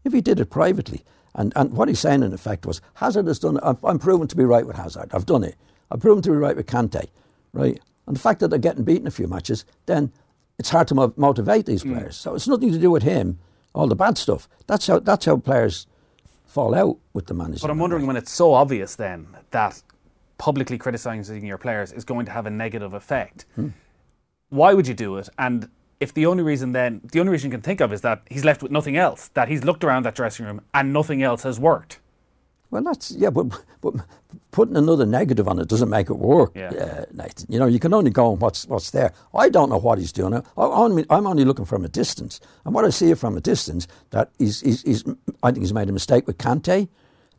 If 0.03 0.13
he 0.13 0.21
did 0.21 0.39
it 0.39 0.49
privately, 0.49 1.03
and, 1.35 1.53
and 1.55 1.73
what 1.73 1.87
he's 1.87 1.99
saying 1.99 2.23
in 2.23 2.33
effect 2.33 2.65
was, 2.65 2.81
Hazard 2.95 3.27
has 3.27 3.39
done. 3.39 3.57
it. 3.57 3.63
I've, 3.63 3.83
I'm 3.83 3.99
proven 3.99 4.27
to 4.27 4.35
be 4.35 4.43
right 4.43 4.65
with 4.65 4.75
Hazard. 4.75 5.09
I've 5.13 5.25
done 5.25 5.43
it. 5.43 5.55
I've 5.91 5.99
proven 5.99 6.21
to 6.23 6.29
be 6.31 6.35
right 6.37 6.55
with 6.55 6.65
Kante, 6.67 7.07
right? 7.53 7.79
And 8.07 8.15
the 8.15 8.19
fact 8.19 8.39
that 8.39 8.49
they're 8.49 8.59
getting 8.59 8.83
beaten 8.83 9.07
a 9.07 9.11
few 9.11 9.27
matches, 9.27 9.65
then 9.85 10.11
it's 10.57 10.69
hard 10.69 10.87
to 10.89 10.95
mo- 10.95 11.13
motivate 11.17 11.65
these 11.65 11.83
Mm. 11.83 11.93
players. 11.93 12.15
So 12.17 12.35
it's 12.35 12.47
nothing 12.47 12.71
to 12.71 12.79
do 12.79 12.91
with 12.91 13.03
him. 13.03 13.39
All 13.75 13.87
the 13.87 13.95
bad 13.95 14.17
stuff. 14.17 14.49
That's 14.67 14.87
how 14.87 14.99
that's 14.99 15.25
how 15.25 15.37
players 15.37 15.85
fall 16.45 16.73
out 16.73 16.97
with 17.13 17.27
the 17.27 17.35
manager. 17.35 17.61
But 17.61 17.69
I'm 17.71 17.77
wondering 17.77 18.07
when 18.07 18.17
it's 18.17 18.31
so 18.31 18.53
obvious 18.53 18.95
then 18.95 19.27
that 19.51 19.83
publicly 20.39 20.77
criticising 20.79 21.45
your 21.45 21.59
players 21.59 21.91
is 21.91 22.03
going 22.03 22.25
to 22.25 22.31
have 22.31 22.47
a 22.47 22.49
negative 22.49 22.93
effect. 22.93 23.45
Hmm. 23.55 23.69
Why 24.49 24.73
would 24.73 24.87
you 24.87 24.95
do 24.95 25.17
it? 25.17 25.29
And 25.37 25.69
if 25.99 26.13
the 26.13 26.25
only 26.25 26.43
reason 26.43 26.71
then, 26.71 27.01
the 27.11 27.19
only 27.19 27.31
reason 27.31 27.51
you 27.51 27.57
can 27.57 27.61
think 27.61 27.81
of 27.81 27.91
is 27.91 28.01
that 28.01 28.21
he's 28.29 28.45
left 28.45 28.61
with 28.63 28.71
nothing 28.71 28.95
else, 28.97 29.29
that 29.33 29.47
he's 29.49 29.63
looked 29.63 29.83
around 29.83 30.03
that 30.05 30.15
dressing 30.15 30.45
room 30.45 30.61
and 30.73 30.93
nothing 30.93 31.21
else 31.23 31.43
has 31.43 31.59
worked. 31.59 31.99
Well, 32.71 32.83
that's 32.83 33.11
yeah, 33.11 33.31
but 33.31 33.47
but 33.81 33.95
putting 34.51 34.77
another 34.77 35.05
negative 35.05 35.47
on 35.47 35.57
it 35.59 35.67
doesn't 35.67 35.89
make 35.89 36.09
it 36.09 36.13
work, 36.19 36.51
Yeah. 36.55 36.69
uh, 36.69 37.05
Nathan. 37.11 37.47
You 37.49 37.57
know, 37.57 37.65
you 37.65 37.79
can 37.79 37.95
only 37.95 38.11
go 38.11 38.31
on 38.33 38.39
what's 38.39 38.67
what's 38.67 38.91
there. 38.91 39.11
I 39.33 39.49
don't 39.49 39.69
know 39.69 39.79
what 39.79 39.97
he's 39.97 40.11
doing. 40.11 40.35
I, 40.35 40.41
I'm, 40.55 41.03
I'm 41.09 41.25
only 41.25 41.45
looking 41.45 41.65
from 41.65 41.83
a 41.83 41.87
distance, 41.87 42.39
and 42.65 42.75
what 42.75 42.85
I 42.85 42.91
see 42.91 43.11
from 43.15 43.35
a 43.37 43.41
distance 43.41 43.87
that 44.11 44.29
he's, 44.37 44.61
he's, 44.61 44.83
he's 44.83 45.03
I 45.41 45.49
think 45.51 45.63
he's 45.63 45.73
made 45.73 45.89
a 45.89 45.91
mistake 45.91 46.27
with 46.27 46.37
Kante. 46.37 46.89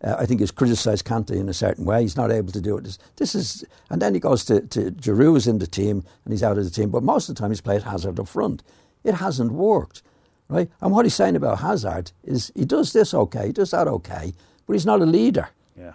Uh, 0.02 0.16
I 0.18 0.26
think 0.26 0.40
he's 0.40 0.50
criticised 0.50 1.04
Kante 1.04 1.32
in 1.32 1.48
a 1.48 1.54
certain 1.54 1.84
way. 1.84 2.02
He's 2.02 2.16
not 2.16 2.30
able 2.30 2.52
to 2.52 2.60
do 2.60 2.76
it. 2.78 2.84
This, 2.84 2.98
this 3.16 3.34
is, 3.34 3.64
and 3.90 4.00
then 4.00 4.14
he 4.14 4.20
goes 4.20 4.44
to 4.46 4.60
to 4.62 4.90
Giroud's 4.92 5.46
in 5.46 5.58
the 5.58 5.66
team, 5.66 6.04
and 6.24 6.32
he's 6.32 6.42
out 6.42 6.58
of 6.58 6.64
the 6.64 6.70
team. 6.70 6.90
But 6.90 7.02
most 7.02 7.28
of 7.28 7.34
the 7.34 7.40
time, 7.40 7.50
he's 7.50 7.60
played 7.60 7.82
Hazard 7.82 8.18
up 8.18 8.28
front. 8.28 8.62
It 9.04 9.14
hasn't 9.14 9.52
worked, 9.52 10.02
right? 10.48 10.70
And 10.80 10.92
what 10.92 11.04
he's 11.04 11.14
saying 11.14 11.36
about 11.36 11.60
Hazard 11.60 12.12
is 12.24 12.52
he 12.54 12.64
does 12.64 12.92
this 12.92 13.14
okay, 13.14 13.48
he 13.48 13.52
does 13.52 13.70
that 13.70 13.88
okay, 13.88 14.32
but 14.66 14.72
he's 14.72 14.86
not 14.86 15.00
a 15.00 15.06
leader. 15.06 15.48
Yeah. 15.76 15.92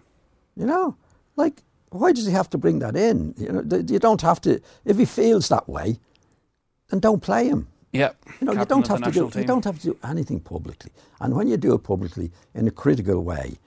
You 0.56 0.66
know, 0.66 0.96
like 1.36 1.64
why 1.90 2.12
does 2.12 2.26
he 2.26 2.32
have 2.34 2.50
to 2.52 2.58
bring 2.58 2.80
that 2.80 2.96
in? 2.96 3.34
You 3.38 3.52
know, 3.52 3.62
th- 3.62 3.90
you 3.90 4.00
don't 4.00 4.22
have 4.22 4.42
to. 4.42 4.62
If 4.86 4.98
he 4.98 5.06
feels 5.06 5.50
that 5.50 5.68
way, 5.68 6.00
then 6.90 7.00
don't 7.00 7.22
play 7.22 7.48
him. 7.48 7.68
Yeah. 7.92 8.12
You 8.42 8.48
know, 8.48 8.54
you 8.54 8.66
don't 8.66 8.88
have 8.88 9.02
to 9.02 9.12
do. 9.12 9.26
national 9.26 9.42
You 9.42 9.48
don't 9.48 9.64
have 9.64 9.80
to 9.80 9.88
do 9.92 9.98
anything 10.04 10.40
publicly. 10.42 10.92
And 11.22 11.34
when 11.34 11.48
you 11.48 11.58
do 11.58 11.74
it 11.74 11.84
publicly 11.84 12.32
in 12.54 12.68
a 12.68 12.72
critical 12.72 13.22
way, 13.24 13.58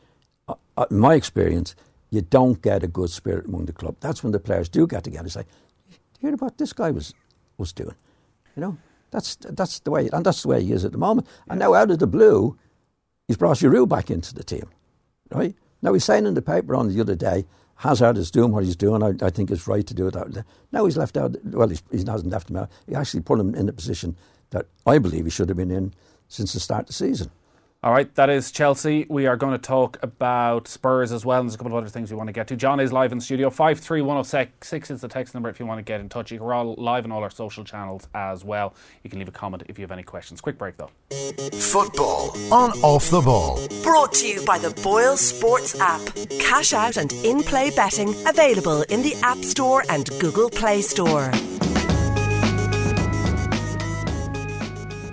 uh, 0.49 0.87
in 0.91 0.99
my 0.99 1.15
experience, 1.15 1.75
you 2.11 2.23
don't 2.23 2.61
get 2.63 2.83
a 2.83 2.89
good 2.89 3.11
spirit 3.11 3.47
among 3.47 3.67
the 3.67 3.73
club. 3.73 3.97
That's 4.01 4.23
when 4.23 4.33
the 4.33 4.41
players 4.41 4.69
do 4.69 4.87
get 4.87 5.05
together 5.05 5.25
and 5.25 5.33
say, 5.33 5.45
"Do 5.91 5.97
you 6.21 6.29
hear 6.29 6.37
what 6.37 6.59
this 6.59 6.73
guy 6.73 6.91
was 6.91 7.15
was 7.59 7.73
doing?" 7.73 7.97
You 8.57 8.63
know, 8.63 8.79
that's 9.11 9.37
that's 9.37 9.81
the 9.81 9.91
way, 9.91 10.09
and 10.13 10.25
that's 10.25 10.43
the 10.43 10.49
way 10.49 10.63
he 10.63 10.73
is 10.73 10.85
at 10.85 10.93
the 10.93 10.99
moment. 10.99 11.27
And 11.49 11.59
now, 11.59 11.75
out 11.75 11.91
of 11.91 11.99
the 11.99 12.07
blue, 12.07 12.57
he's 13.27 13.37
brought 13.37 13.59
Giroud 13.59 13.89
back 13.89 14.11
into 14.11 14.35
the 14.35 14.45
team, 14.45 14.69
right? 15.31 15.55
Now 15.83 15.93
he's 15.93 16.05
saying 16.05 16.27
in 16.27 16.35
the 16.35 16.43
paper 16.43 16.75
on 16.75 16.89
the 16.89 17.01
other 17.01 17.15
day, 17.15 17.45
Hazard 17.77 18.17
is 18.17 18.31
doing 18.31 18.51
what 18.51 18.65
he's 18.65 18.77
doing. 18.77 19.03
I, 19.03 19.27
I 19.27 19.31
think 19.31 19.51
it's 19.51 19.69
right 19.69 19.87
to 19.87 19.95
do 19.95 20.09
it. 20.09 20.15
That. 20.15 20.45
Now 20.73 20.85
he's 20.85 20.97
left 20.97 21.17
out. 21.17 21.37
Well, 21.45 21.69
he's, 21.69 21.83
he 21.91 21.99
hasn't 21.99 22.33
left 22.33 22.51
him 22.51 22.57
out. 22.57 22.71
He 22.87 22.95
actually 22.95 23.21
put 23.21 23.39
him 23.39 23.55
in 23.55 23.69
a 23.69 23.73
position 23.73 24.17
that 24.51 24.67
I 24.87 24.99
believe 24.99 25.25
he 25.25 25.31
should 25.31 25.49
have 25.49 25.59
been 25.59 25.71
in 25.71 25.95
since 26.27 26.53
the 26.53 26.61
start 26.61 26.83
of 26.83 26.87
the 26.89 26.93
season. 26.95 27.31
All 27.81 27.93
right, 27.93 28.13
that 28.17 28.29
is 28.29 28.51
Chelsea. 28.51 29.07
We 29.09 29.27
are 29.27 29.37
going 29.37 29.53
to 29.53 29.59
talk 29.59 29.99
about 30.03 30.67
Spurs 30.67 31.13
as 31.13 31.25
well, 31.25 31.39
and 31.39 31.49
there's 31.49 31.55
a 31.55 31.59
couple 31.59 31.75
of 31.75 31.81
other 31.81 31.89
things 31.89 32.11
we 32.11 32.17
want 32.17 32.27
to 32.27 32.33
get 32.33 32.49
to. 32.49 32.57
John 32.57 32.81
is 32.81 32.93
live 32.93 33.13
in 33.13 33.21
studio. 33.21 33.51
53106 33.51 34.91
is 34.91 35.01
the 35.01 35.07
text 35.07 35.33
number 35.33 35.49
if 35.49 35.61
you 35.61 35.67
want 35.67 35.79
to 35.79 35.85
get 35.85 36.01
in 36.01 36.09
touch. 36.09 36.33
You 36.33 36.43
are 36.43 36.55
all 36.55 36.75
live 36.75 37.05
on 37.05 37.13
all 37.13 37.23
our 37.23 37.31
social 37.31 37.63
channels 37.63 38.09
as 38.17 38.45
well. 38.45 38.75
You 39.05 39.11
can 39.11 39.21
leave 39.21 39.29
a 39.29 39.31
comment 39.31 39.63
if 39.69 39.79
you 39.79 39.85
have 39.85 39.93
any 39.93 40.03
questions. 40.03 40.41
Quick 40.41 40.59
break 40.59 40.77
though. 40.77 40.91
Football 41.53 42.37
on 42.53 42.73
Off 42.83 43.11
the 43.11 43.21
Ball. 43.21 43.65
Brought 43.85 44.13
to 44.15 44.27
you 44.27 44.45
by 44.45 44.59
the 44.59 44.71
Boyle 44.83 45.17
Sports 45.17 45.79
app. 45.79 46.01
Cash 46.41 46.73
out 46.73 46.97
and 46.97 47.13
in 47.13 47.45
play 47.45 47.71
betting 47.71 48.13
available 48.27 48.83
in 48.89 49.03
the 49.03 49.15
App 49.23 49.39
Store 49.39 49.85
and 49.89 50.11
Google 50.19 50.51
Play 50.51 50.83
Store. 50.83 51.31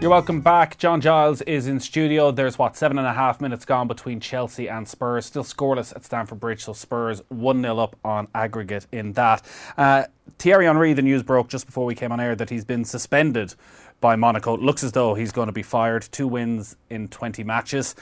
You're 0.06 0.12
welcome 0.12 0.42
back. 0.42 0.78
John 0.78 1.02
Giles 1.02 1.42
is 1.42 1.66
in 1.66 1.80
studio. 1.80 2.30
There's 2.30 2.60
what 2.60 2.78
seven 2.78 3.00
and 3.00 3.08
a 3.08 3.14
half 3.14 3.42
minutes 3.42 3.66
gone 3.66 3.88
between 3.88 4.20
Chelsea 4.20 4.70
and 4.70 4.88
Spurs. 4.88 5.26
Still 5.26 5.44
scoreless 5.44 5.96
at 5.96 6.06
Stamford 6.06 6.40
Bridge, 6.40 6.64
so 6.64 6.74
Spurs 6.74 7.24
one 7.30 7.64
0 7.64 7.80
up 7.80 7.96
on 8.06 8.28
aggregate 8.36 8.86
in 8.92 9.14
that. 9.14 9.42
Uh, 9.76 10.04
Thierry 10.38 10.68
Henry, 10.68 10.94
the 10.94 11.02
news 11.02 11.24
broke 11.24 11.48
just 11.48 11.66
before 11.66 11.86
we 11.86 11.96
came 11.96 12.12
on 12.12 12.20
air 12.20 12.36
that 12.36 12.52
he's 12.52 12.64
been 12.64 12.86
suspended 12.86 13.56
by 14.00 14.16
Monaco. 14.16 14.54
It 14.54 14.62
looks 14.62 14.84
as 14.84 14.92
though 14.92 15.16
he's 15.16 15.32
going 15.32 15.48
to 15.48 15.52
be 15.52 15.64
fired. 15.64 16.04
Two 16.12 16.28
wins 16.28 16.76
in 16.92 17.08
20 17.08 17.44
matches. 17.44 17.96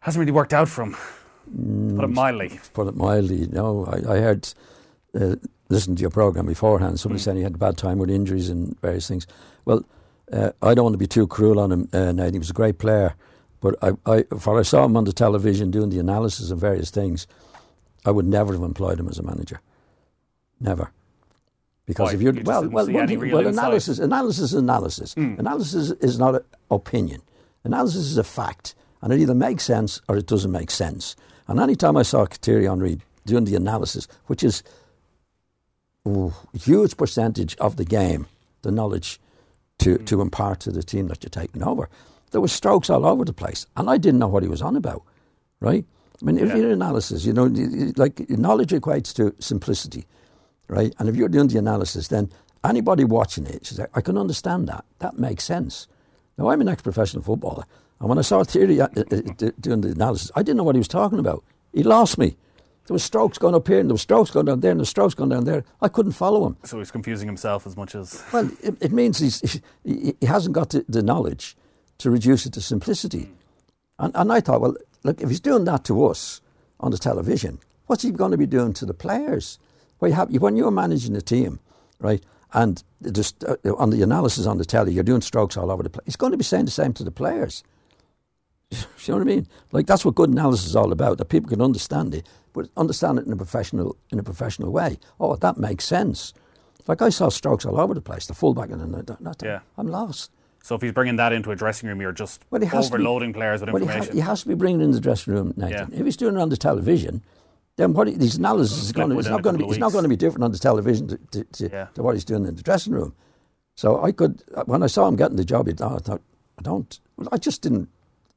Hasn't 0.00 0.20
really 0.20 0.32
worked 0.32 0.52
out 0.52 0.68
for 0.68 0.82
him. 0.82 0.96
Put 1.96 2.04
it 2.04 2.10
mildly. 2.10 2.60
Put 2.74 2.88
it 2.88 2.94
mildly. 2.94 3.46
No, 3.50 3.86
I, 3.86 4.16
I 4.16 4.18
heard, 4.18 4.52
uh, 5.18 5.36
listened 5.70 5.96
to 5.96 6.02
your 6.02 6.10
program 6.10 6.44
beforehand. 6.44 7.00
Somebody 7.00 7.22
said 7.22 7.38
he 7.38 7.42
had 7.42 7.54
a 7.54 7.58
bad 7.58 7.78
time 7.78 7.96
with 7.96 8.10
injuries 8.10 8.50
and 8.50 8.78
various 8.82 9.08
things. 9.08 9.26
Well, 9.64 9.82
uh, 10.32 10.50
I 10.62 10.74
don't 10.74 10.84
want 10.84 10.94
to 10.94 10.98
be 10.98 11.06
too 11.06 11.26
cruel 11.26 11.58
on 11.58 11.72
him, 11.72 11.88
uh, 11.92 12.30
He 12.30 12.38
was 12.38 12.50
a 12.50 12.54
great 12.54 12.78
player, 12.78 13.14
but 13.60 13.74
I, 13.82 13.92
I, 14.06 14.22
for 14.38 14.58
I 14.58 14.62
saw 14.62 14.84
him 14.84 14.96
on 14.96 15.04
the 15.04 15.12
television 15.12 15.70
doing 15.70 15.90
the 15.90 15.98
analysis 15.98 16.50
of 16.50 16.58
various 16.58 16.90
things, 16.90 17.26
I 18.06 18.10
would 18.10 18.26
never 18.26 18.52
have 18.54 18.62
employed 18.62 18.98
him 19.00 19.08
as 19.08 19.18
a 19.18 19.22
manager. 19.22 19.60
Never. 20.60 20.90
Because 21.86 22.08
Why? 22.10 22.14
if 22.14 22.22
you're 22.22 22.34
You 22.34 22.42
well, 22.44 22.68
well, 22.68 22.86
see 22.86 22.92
one 22.92 23.02
any 23.02 23.12
thing- 23.14 23.18
real 23.20 23.36
well, 23.38 23.46
insight? 23.46 23.64
analysis, 23.64 23.98
analysis 23.98 24.52
is 24.52 24.54
analysis. 24.54 25.14
Analysis 25.16 25.90
is 26.00 26.18
not 26.18 26.34
an 26.36 26.42
opinion. 26.70 27.20
Analysis 27.64 28.06
is 28.06 28.16
a 28.16 28.24
fact, 28.24 28.74
and 29.02 29.12
it 29.12 29.18
either 29.20 29.34
makes 29.34 29.64
sense 29.64 30.00
or 30.08 30.16
it 30.16 30.26
doesn't 30.26 30.52
make 30.52 30.70
sense. 30.70 31.16
And 31.48 31.58
any 31.60 31.74
time 31.74 31.96
I 31.96 32.02
saw 32.02 32.24
Thierry 32.26 32.66
Henry 32.66 33.00
doing 33.26 33.44
the 33.44 33.56
analysis, 33.56 34.06
which 34.26 34.42
is 34.44 34.62
ooh, 36.06 36.32
a 36.54 36.58
huge 36.58 36.96
percentage 36.96 37.56
of 37.56 37.76
the 37.76 37.84
game, 37.84 38.26
the 38.62 38.70
knowledge 38.70 39.20
to, 39.80 39.98
to 39.98 40.20
impart 40.20 40.60
to 40.60 40.70
the 40.72 40.82
team 40.82 41.08
that 41.08 41.22
you're 41.22 41.30
taking 41.30 41.62
over. 41.62 41.88
There 42.30 42.40
were 42.40 42.48
strokes 42.48 42.88
all 42.90 43.04
over 43.04 43.24
the 43.24 43.32
place, 43.32 43.66
and 43.76 43.90
I 43.90 43.96
didn't 43.98 44.20
know 44.20 44.28
what 44.28 44.42
he 44.42 44.48
was 44.48 44.62
on 44.62 44.76
about, 44.76 45.02
right? 45.60 45.84
I 46.20 46.24
mean, 46.24 46.38
if 46.38 46.48
Yeah. 46.48 46.56
you're 46.56 46.70
analysis, 46.70 47.24
you 47.24 47.32
know, 47.32 47.46
like 47.96 48.28
knowledge 48.30 48.70
equates 48.70 49.12
to 49.14 49.34
simplicity, 49.40 50.06
right? 50.68 50.94
And 50.98 51.08
if 51.08 51.16
you're 51.16 51.28
doing 51.28 51.48
the 51.48 51.58
analysis, 51.58 52.08
then 52.08 52.30
anybody 52.62 53.04
watching 53.04 53.46
it, 53.46 53.66
she's 53.66 53.78
like, 53.78 53.90
I 53.94 54.00
can 54.00 54.16
understand 54.18 54.68
that. 54.68 54.84
That 55.00 55.18
makes 55.18 55.44
sense. 55.44 55.88
Now, 56.38 56.50
I'm 56.50 56.60
an 56.60 56.68
ex-professional 56.68 57.22
footballer, 57.22 57.64
and 57.98 58.08
when 58.08 58.18
I 58.18 58.22
saw 58.22 58.44
Thierry 58.44 58.80
uh, 58.80 58.88
uh, 58.96 59.00
uh, 59.00 59.50
doing 59.60 59.80
the 59.80 59.90
analysis, 59.90 60.30
I 60.36 60.42
didn't 60.42 60.58
know 60.58 60.64
what 60.64 60.74
he 60.76 60.80
was 60.80 60.88
talking 60.88 61.18
about. 61.18 61.42
He 61.72 61.82
lost 61.82 62.16
me. 62.18 62.36
There 62.90 62.94
was 62.94 63.04
strokes 63.04 63.38
going 63.38 63.54
up 63.54 63.68
here, 63.68 63.78
and 63.78 63.88
there 63.88 63.94
was 63.94 64.00
strokes 64.00 64.32
going 64.32 64.46
down 64.46 64.58
there, 64.58 64.72
and 64.72 64.80
there 64.80 64.82
was 64.82 64.88
strokes 64.88 65.14
going 65.14 65.30
down 65.30 65.44
there. 65.44 65.62
I 65.80 65.86
couldn't 65.86 66.10
follow 66.10 66.44
him. 66.44 66.56
So 66.64 66.78
he's 66.78 66.90
confusing 66.90 67.28
himself 67.28 67.64
as 67.64 67.76
much 67.76 67.94
as. 67.94 68.20
Well, 68.32 68.50
it, 68.64 68.74
it 68.80 68.90
means 68.90 69.20
he's, 69.20 69.60
he, 69.84 70.16
he 70.20 70.26
hasn't 70.26 70.56
got 70.56 70.70
the, 70.70 70.84
the 70.88 71.00
knowledge 71.00 71.56
to 71.98 72.10
reduce 72.10 72.46
it 72.46 72.52
to 72.54 72.60
simplicity. 72.60 73.30
And, 74.00 74.10
and 74.16 74.32
I 74.32 74.40
thought, 74.40 74.60
well, 74.60 74.74
look, 75.04 75.20
if 75.20 75.28
he's 75.28 75.38
doing 75.38 75.66
that 75.66 75.84
to 75.84 76.04
us 76.04 76.40
on 76.80 76.90
the 76.90 76.98
television, 76.98 77.60
what's 77.86 78.02
he 78.02 78.10
going 78.10 78.32
to 78.32 78.36
be 78.36 78.44
doing 78.44 78.72
to 78.72 78.84
the 78.84 78.92
players? 78.92 79.60
Well, 80.00 80.10
you 80.10 80.16
have, 80.16 80.32
when 80.38 80.56
you're 80.56 80.72
managing 80.72 81.14
a 81.14 81.20
team, 81.20 81.60
right, 82.00 82.24
and 82.54 82.82
just 83.12 83.44
uh, 83.44 83.54
on 83.78 83.90
the 83.90 84.02
analysis 84.02 84.46
on 84.46 84.58
the 84.58 84.64
telly, 84.64 84.92
you're 84.94 85.04
doing 85.04 85.20
strokes 85.20 85.56
all 85.56 85.70
over 85.70 85.84
the 85.84 85.90
place. 85.90 86.06
He's 86.06 86.16
going 86.16 86.32
to 86.32 86.38
be 86.38 86.42
saying 86.42 86.64
the 86.64 86.72
same 86.72 86.92
to 86.94 87.04
the 87.04 87.12
players. 87.12 87.62
you 88.72 88.78
know 89.08 89.14
what 89.14 89.22
I 89.22 89.24
mean? 89.24 89.46
Like 89.72 89.86
that's 89.86 90.04
what 90.04 90.14
good 90.14 90.30
analysis 90.30 90.66
is 90.66 90.76
all 90.76 90.92
about. 90.92 91.18
That 91.18 91.26
people 91.26 91.48
can 91.50 91.60
understand 91.60 92.14
it, 92.14 92.28
but 92.52 92.68
understand 92.76 93.18
it 93.18 93.26
in 93.26 93.32
a 93.32 93.36
professional 93.36 93.96
in 94.12 94.18
a 94.18 94.22
professional 94.22 94.70
way. 94.72 94.98
Oh, 95.18 95.36
that 95.36 95.56
makes 95.58 95.84
sense. 95.84 96.32
Like 96.86 97.02
I 97.02 97.08
saw 97.10 97.28
strokes 97.28 97.64
all 97.66 97.80
over 97.80 97.94
the 97.94 98.00
place. 98.00 98.26
The 98.26 98.34
fullback 98.34 98.70
and 98.70 98.94
the, 98.94 99.02
the, 99.02 99.36
Yeah. 99.44 99.60
I'm 99.76 99.88
lost. 99.88 100.30
So 100.62 100.74
if 100.74 100.82
he's 100.82 100.92
bringing 100.92 101.16
that 101.16 101.32
into 101.32 101.50
a 101.50 101.56
dressing 101.56 101.88
room, 101.88 102.00
you're 102.00 102.12
just 102.12 102.44
Well, 102.50 102.60
to 102.60 102.66
be- 102.66 102.76
overloading 102.76 103.32
players 103.32 103.60
with 103.60 103.70
Well, 103.70 103.80
he, 103.80 103.86
ha- 103.86 103.92
information. 103.94 104.14
he 104.16 104.20
has 104.20 104.42
to 104.42 104.48
be 104.48 104.54
bringing 104.54 104.80
it 104.80 104.84
in 104.84 104.90
the 104.90 105.00
dressing 105.00 105.32
room, 105.34 105.54
Nathan. 105.56 105.88
Yeah. 105.92 105.98
If 106.00 106.04
he's 106.04 106.16
doing 106.16 106.34
it 106.36 106.40
on 106.40 106.48
the 106.50 106.56
television, 106.56 107.22
then 107.76 107.92
what 107.94 108.08
he, 108.08 108.14
his 108.14 108.36
analysis 108.36 108.82
is 108.82 108.92
going 108.92 109.10
to, 109.10 109.18
it's 109.18 109.28
not 109.28 109.42
going 109.42 109.56
to 109.56 109.64
be 109.64 109.70
it's 109.70 109.78
not 109.78 109.92
going 109.92 110.02
to 110.02 110.08
be 110.08 110.16
different 110.16 110.44
on 110.44 110.52
the 110.52 110.58
television 110.58 111.08
to, 111.08 111.16
to, 111.32 111.44
to, 111.44 111.68
Yeah. 111.70 111.86
to 111.94 112.02
what 112.02 112.14
he's 112.14 112.24
doing 112.24 112.44
in 112.46 112.56
the 112.56 112.62
dressing 112.62 112.92
room. 112.92 113.14
So 113.76 114.02
I 114.02 114.12
could 114.12 114.42
uh, 114.54 114.64
when 114.64 114.82
I 114.82 114.86
saw 114.86 115.06
him 115.08 115.16
getting 115.16 115.36
the 115.36 115.44
job, 115.44 115.68
I 115.68 115.72
thought, 115.72 115.92
I 115.92 115.98
thought 115.98 116.22
I 116.58 116.62
don't. 116.62 117.00
Well, 117.16 117.28
I 117.32 117.36
just 117.38 117.62
didn't. 117.62 117.88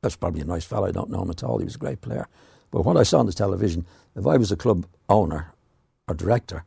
That's 0.03 0.17
probably 0.17 0.41
a 0.41 0.45
nice 0.45 0.65
fellow. 0.65 0.85
I 0.85 0.91
don't 0.91 1.09
know 1.09 1.21
him 1.23 1.29
at 1.29 1.43
all. 1.45 1.57
He 1.59 1.63
was 1.65 1.75
a 1.75 1.79
great 1.79 2.01
player. 2.01 2.27
But 2.71 2.83
what 2.83 2.97
I 2.97 3.03
saw 3.03 3.19
on 3.19 3.25
the 3.25 3.31
television, 3.33 3.85
if 4.17 4.27
I 4.27 4.35
was 4.35 4.51
a 4.51 4.57
club 4.57 4.85
owner 5.07 5.53
or 6.09 6.13
director, 6.13 6.65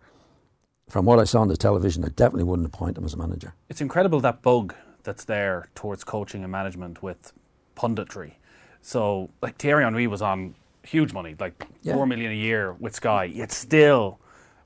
from 0.89 1.05
what 1.05 1.19
I 1.19 1.25
saw 1.25 1.43
on 1.43 1.49
the 1.49 1.57
television, 1.57 2.03
I 2.03 2.09
definitely 2.09 2.45
wouldn't 2.45 2.67
appoint 2.67 2.97
him 2.97 3.05
as 3.05 3.13
a 3.13 3.19
manager. 3.19 3.53
It's 3.69 3.83
incredible 3.83 4.21
that 4.21 4.41
bug 4.41 4.75
that's 5.03 5.25
there 5.25 5.69
towards 5.75 6.03
coaching 6.03 6.43
and 6.45 6.51
management 6.51 7.03
with 7.03 7.33
punditry. 7.77 8.33
So, 8.81 9.29
like 9.43 9.59
Thierry 9.59 9.85
Henry 9.85 10.07
was 10.07 10.23
on 10.23 10.55
huge 10.83 11.13
money, 11.13 11.35
like 11.39 11.67
Yeah. 11.83 11.93
four 11.95 12.07
million 12.07 12.33
a 12.33 12.35
year 12.35 12.73
with 12.73 12.95
Sky, 12.95 13.25
yet 13.25 13.53
still 13.53 14.19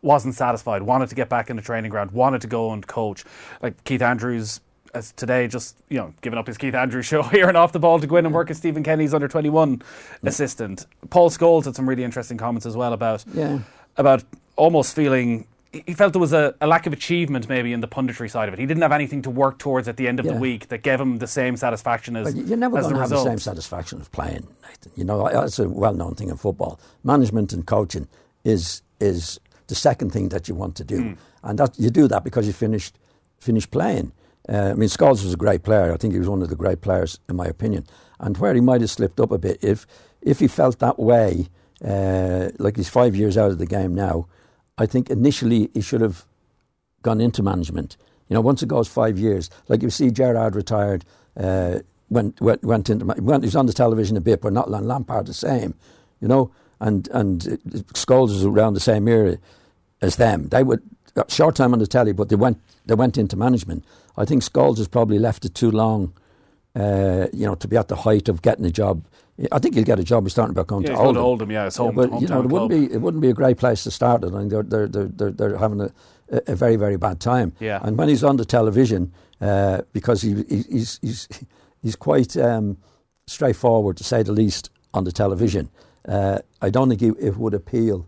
wasn't 0.02 0.34
satisfied. 0.36 0.82
Wanted 0.82 1.08
to 1.08 1.16
get 1.16 1.28
back 1.28 1.50
in 1.50 1.56
the 1.56 1.62
training 1.62 1.90
ground. 1.90 2.12
Wanted 2.12 2.40
to 2.42 2.46
go 2.46 2.70
and 2.72 2.86
coach. 2.86 3.24
Like 3.60 3.82
Keith 3.82 4.02
Andrews, 4.02 4.60
as 4.94 5.12
today, 5.12 5.46
just 5.46 5.76
you 5.88 5.98
know, 5.98 6.12
giving 6.20 6.38
up 6.38 6.46
his 6.46 6.58
Keith 6.58 6.74
Andrews 6.74 7.06
show 7.06 7.22
here 7.36 7.48
and 7.48 7.56
off 7.56 7.72
the 7.72 7.78
ball 7.78 7.98
to 8.00 8.06
go 8.06 8.16
in 8.16 8.26
and 8.26 8.34
work 8.34 8.50
as 8.50 8.58
Stephen 8.58 8.82
Kenny's 8.82 9.14
under 9.14 9.28
twenty 9.28 9.50
one 9.50 9.82
assistant. 10.22 10.86
Paul 11.10 11.30
Scholes 11.30 11.64
had 11.64 11.76
some 11.76 11.88
really 11.88 12.04
interesting 12.04 12.36
comments 12.36 12.66
as 12.66 12.76
well 12.76 12.92
about 12.92 13.24
Yeah. 13.34 13.60
about 13.96 14.24
almost 14.56 14.94
feeling 14.94 15.46
he 15.72 15.94
felt 15.94 16.12
there 16.12 16.20
was 16.20 16.32
a, 16.32 16.54
a 16.60 16.66
lack 16.66 16.86
of 16.86 16.92
achievement 16.92 17.48
maybe 17.48 17.72
in 17.72 17.80
the 17.80 17.86
punditry 17.86 18.28
side 18.28 18.48
of 18.48 18.54
it. 18.54 18.60
He 18.60 18.66
didn't 18.66 18.82
have 18.82 18.92
anything 18.92 19.22
to 19.22 19.30
work 19.30 19.58
towards 19.58 19.86
at 19.86 19.96
the 19.96 20.08
end 20.08 20.18
of 20.18 20.26
the 20.26 20.34
week 20.34 20.68
that 20.68 20.82
gave 20.82 21.00
him 21.00 21.18
the 21.18 21.28
same 21.28 21.56
satisfaction 21.56 22.16
as 22.16 22.34
But 22.34 22.46
you're 22.46 22.56
never 22.56 22.80
going 22.80 22.94
to 22.94 23.00
have 23.00 23.10
the 23.10 23.22
same 23.22 23.38
satisfaction 23.38 24.00
of 24.00 24.10
playing. 24.10 24.46
Nathan. 24.62 24.92
You 24.96 25.04
know, 25.04 25.28
that's 25.30 25.58
a 25.60 25.68
well-known 25.68 26.16
thing 26.16 26.28
in 26.28 26.36
football. 26.36 26.80
Management 27.04 27.52
and 27.52 27.66
coaching 27.66 28.08
is 28.44 28.82
is 28.98 29.38
the 29.68 29.74
second 29.74 30.10
thing 30.10 30.28
that 30.30 30.48
you 30.48 30.54
want 30.54 30.74
to 30.76 30.84
do, 30.84 31.00
hmm. 31.00 31.12
and 31.44 31.58
that 31.58 31.78
you 31.78 31.90
do 31.90 32.08
that 32.08 32.24
because 32.24 32.46
you 32.46 32.52
finished 32.52 32.98
finished 33.38 33.70
playing. 33.70 34.12
Uh, 34.48 34.70
I 34.70 34.74
mean, 34.74 34.88
Scholes 34.88 35.22
was 35.22 35.34
a 35.34 35.36
great 35.36 35.62
player. 35.62 35.92
I 35.92 35.96
think 35.96 36.12
he 36.12 36.18
was 36.18 36.28
one 36.28 36.42
of 36.42 36.48
the 36.48 36.56
great 36.56 36.80
players, 36.80 37.18
in 37.28 37.36
my 37.36 37.46
opinion. 37.46 37.86
And 38.18 38.36
where 38.38 38.54
he 38.54 38.60
might 38.60 38.80
have 38.80 38.90
slipped 38.90 39.20
up 39.20 39.30
a 39.30 39.38
bit, 39.38 39.58
if 39.62 39.86
if 40.20 40.40
he 40.40 40.48
felt 40.48 40.78
that 40.80 40.98
way, 40.98 41.48
uh, 41.84 42.50
like 42.58 42.76
he's 42.76 42.88
five 42.88 43.16
years 43.16 43.38
out 43.38 43.50
of 43.50 43.58
the 43.58 43.66
game 43.66 43.94
now, 43.94 44.26
I 44.76 44.86
think 44.86 45.10
initially 45.10 45.70
he 45.72 45.80
should 45.80 46.00
have 46.00 46.24
gone 47.02 47.20
into 47.20 47.42
management. 47.42 47.96
You 48.28 48.34
know, 48.34 48.40
once 48.40 48.62
it 48.62 48.68
goes 48.68 48.88
five 48.88 49.18
years, 49.18 49.50
like 49.68 49.82
you 49.82 49.90
see 49.90 50.10
Gerrard 50.10 50.54
retired, 50.54 51.04
uh, 51.36 51.80
went, 52.10 52.40
went 52.40 52.62
went 52.62 52.90
into 52.90 53.04
went, 53.06 53.44
he 53.44 53.48
was 53.48 53.56
on 53.56 53.66
the 53.66 53.72
television 53.72 54.16
a 54.16 54.20
bit, 54.20 54.40
but 54.40 54.52
not 54.52 54.70
Lam- 54.70 54.86
Lampard 54.86 55.26
the 55.26 55.34
same. 55.34 55.74
You 56.20 56.28
know, 56.28 56.50
and 56.80 57.08
and 57.12 57.40
Scholes 57.94 58.28
was 58.28 58.44
around 58.44 58.74
the 58.74 58.80
same 58.80 59.08
era 59.08 59.38
as 60.02 60.16
them. 60.16 60.48
They 60.48 60.62
would 60.62 60.82
short 61.28 61.56
time 61.56 61.72
on 61.72 61.78
the 61.78 61.86
telly, 61.86 62.12
but 62.12 62.28
they 62.28 62.36
went 62.36 62.58
they 62.86 62.94
went 62.94 63.16
into 63.18 63.36
management. 63.36 63.84
I 64.16 64.24
think 64.24 64.42
Scholes 64.42 64.78
has 64.78 64.88
probably 64.88 65.18
left 65.18 65.44
it 65.44 65.54
too 65.54 65.70
long. 65.70 66.12
Uh, 66.76 67.26
you 67.32 67.44
know, 67.46 67.56
to 67.56 67.66
be 67.66 67.76
at 67.76 67.88
the 67.88 67.96
height 67.96 68.28
of 68.28 68.42
getting 68.42 68.64
a 68.64 68.70
job. 68.70 69.04
I 69.50 69.58
think 69.58 69.74
he'll 69.74 69.84
get 69.84 69.98
a 69.98 70.04
job. 70.04 70.22
He's 70.24 70.32
starting 70.32 70.52
about 70.54 70.68
going 70.68 70.84
Yeah, 70.84 70.92
to 70.92 70.98
Oldham. 70.98 71.14
to 71.14 71.20
Oldham, 71.20 71.50
yeah, 71.50 71.66
it's 71.66 71.76
home- 71.78 71.96
but 71.96 72.20
you 72.20 72.28
know, 72.28 72.40
it 72.42 72.46
wouldn't 72.46 72.70
club. 72.70 72.88
be 72.88 72.92
it 72.94 73.00
wouldn't 73.00 73.22
be 73.22 73.30
a 73.30 73.34
great 73.34 73.56
place 73.56 73.82
to 73.84 73.90
start 73.90 74.22
it. 74.22 74.32
I 74.32 74.38
think 74.38 74.50
they're 74.50 74.62
they're 74.62 74.86
they're, 74.86 75.30
they're, 75.32 75.56
having 75.58 75.80
a, 75.80 75.90
a 76.46 76.54
very 76.54 76.76
very 76.76 76.96
bad 76.96 77.18
time. 77.18 77.52
Yeah. 77.58 77.80
And 77.82 77.96
when 77.98 78.08
he's 78.08 78.22
on 78.22 78.36
the 78.36 78.44
television, 78.44 79.12
uh, 79.40 79.82
because 79.92 80.22
he, 80.22 80.44
he 80.48 80.62
he's 80.70 80.98
he's 81.02 81.28
he's 81.82 81.96
quite 81.96 82.36
um, 82.36 82.76
straightforward 83.26 83.96
to 83.96 84.04
say 84.04 84.22
the 84.22 84.32
least 84.32 84.70
on 84.94 85.04
the 85.04 85.12
television. 85.12 85.70
Uh, 86.06 86.38
I 86.62 86.70
don't 86.70 86.88
think 86.88 87.02
it, 87.02 87.14
it 87.18 87.36
would 87.36 87.54
appeal 87.54 88.06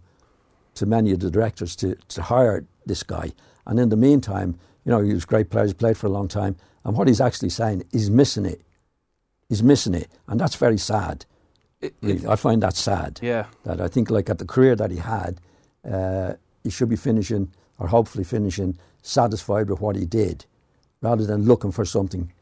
to 0.75 0.87
many 0.87 1.13
of 1.13 1.19
the 1.21 1.31
directors 1.31 1.77
to, 1.77 1.97
to 2.09 2.23
hire 2.23 2.65
this 2.87 3.03
guy. 3.03 3.33
And 3.67 3.79
in 3.79 3.89
the 3.89 3.97
meantime, 3.97 4.59
you 4.85 4.93
know, 4.93 5.03
he 5.03 5.15
was 5.15 5.25
a 5.25 5.27
great 5.27 5.51
player, 5.51 5.65
he's 5.65 5.75
played 5.75 5.97
for 5.97 6.07
a 6.07 6.11
long 6.11 6.29
time. 6.29 6.57
And 6.85 6.97
what 6.97 7.09
he's 7.09 7.21
actually 7.21 7.51
saying, 7.51 7.85
he's 7.93 8.11
missing 8.11 8.47
it. 8.47 8.61
He's 9.49 9.63
missing 9.63 9.95
it. 9.95 10.11
And 10.27 10.41
that's 10.41 10.57
very 10.57 10.79
sad. 10.79 11.25
Really. 12.01 12.27
I 12.27 12.37
find 12.37 12.63
that 12.63 12.77
sad. 12.77 13.21
Yeah. 13.23 13.47
That 13.65 13.81
I 13.81 13.89
think, 13.89 14.11
like, 14.11 14.31
at 14.31 14.39
the 14.39 14.45
career 14.45 14.77
that 14.77 14.91
he 14.91 14.99
had, 14.99 15.41
uh, 15.91 16.35
he 16.63 16.71
should 16.71 16.89
be 16.89 16.97
finishing, 16.97 17.53
or 17.79 17.89
hopefully 17.89 18.25
finishing, 18.25 18.79
satisfied 19.03 19.69
with 19.69 19.81
what 19.81 19.97
he 19.97 20.07
did, 20.07 20.45
rather 21.01 21.27
than 21.27 21.45
looking 21.45 21.73
for 21.73 21.85
something 21.85 22.33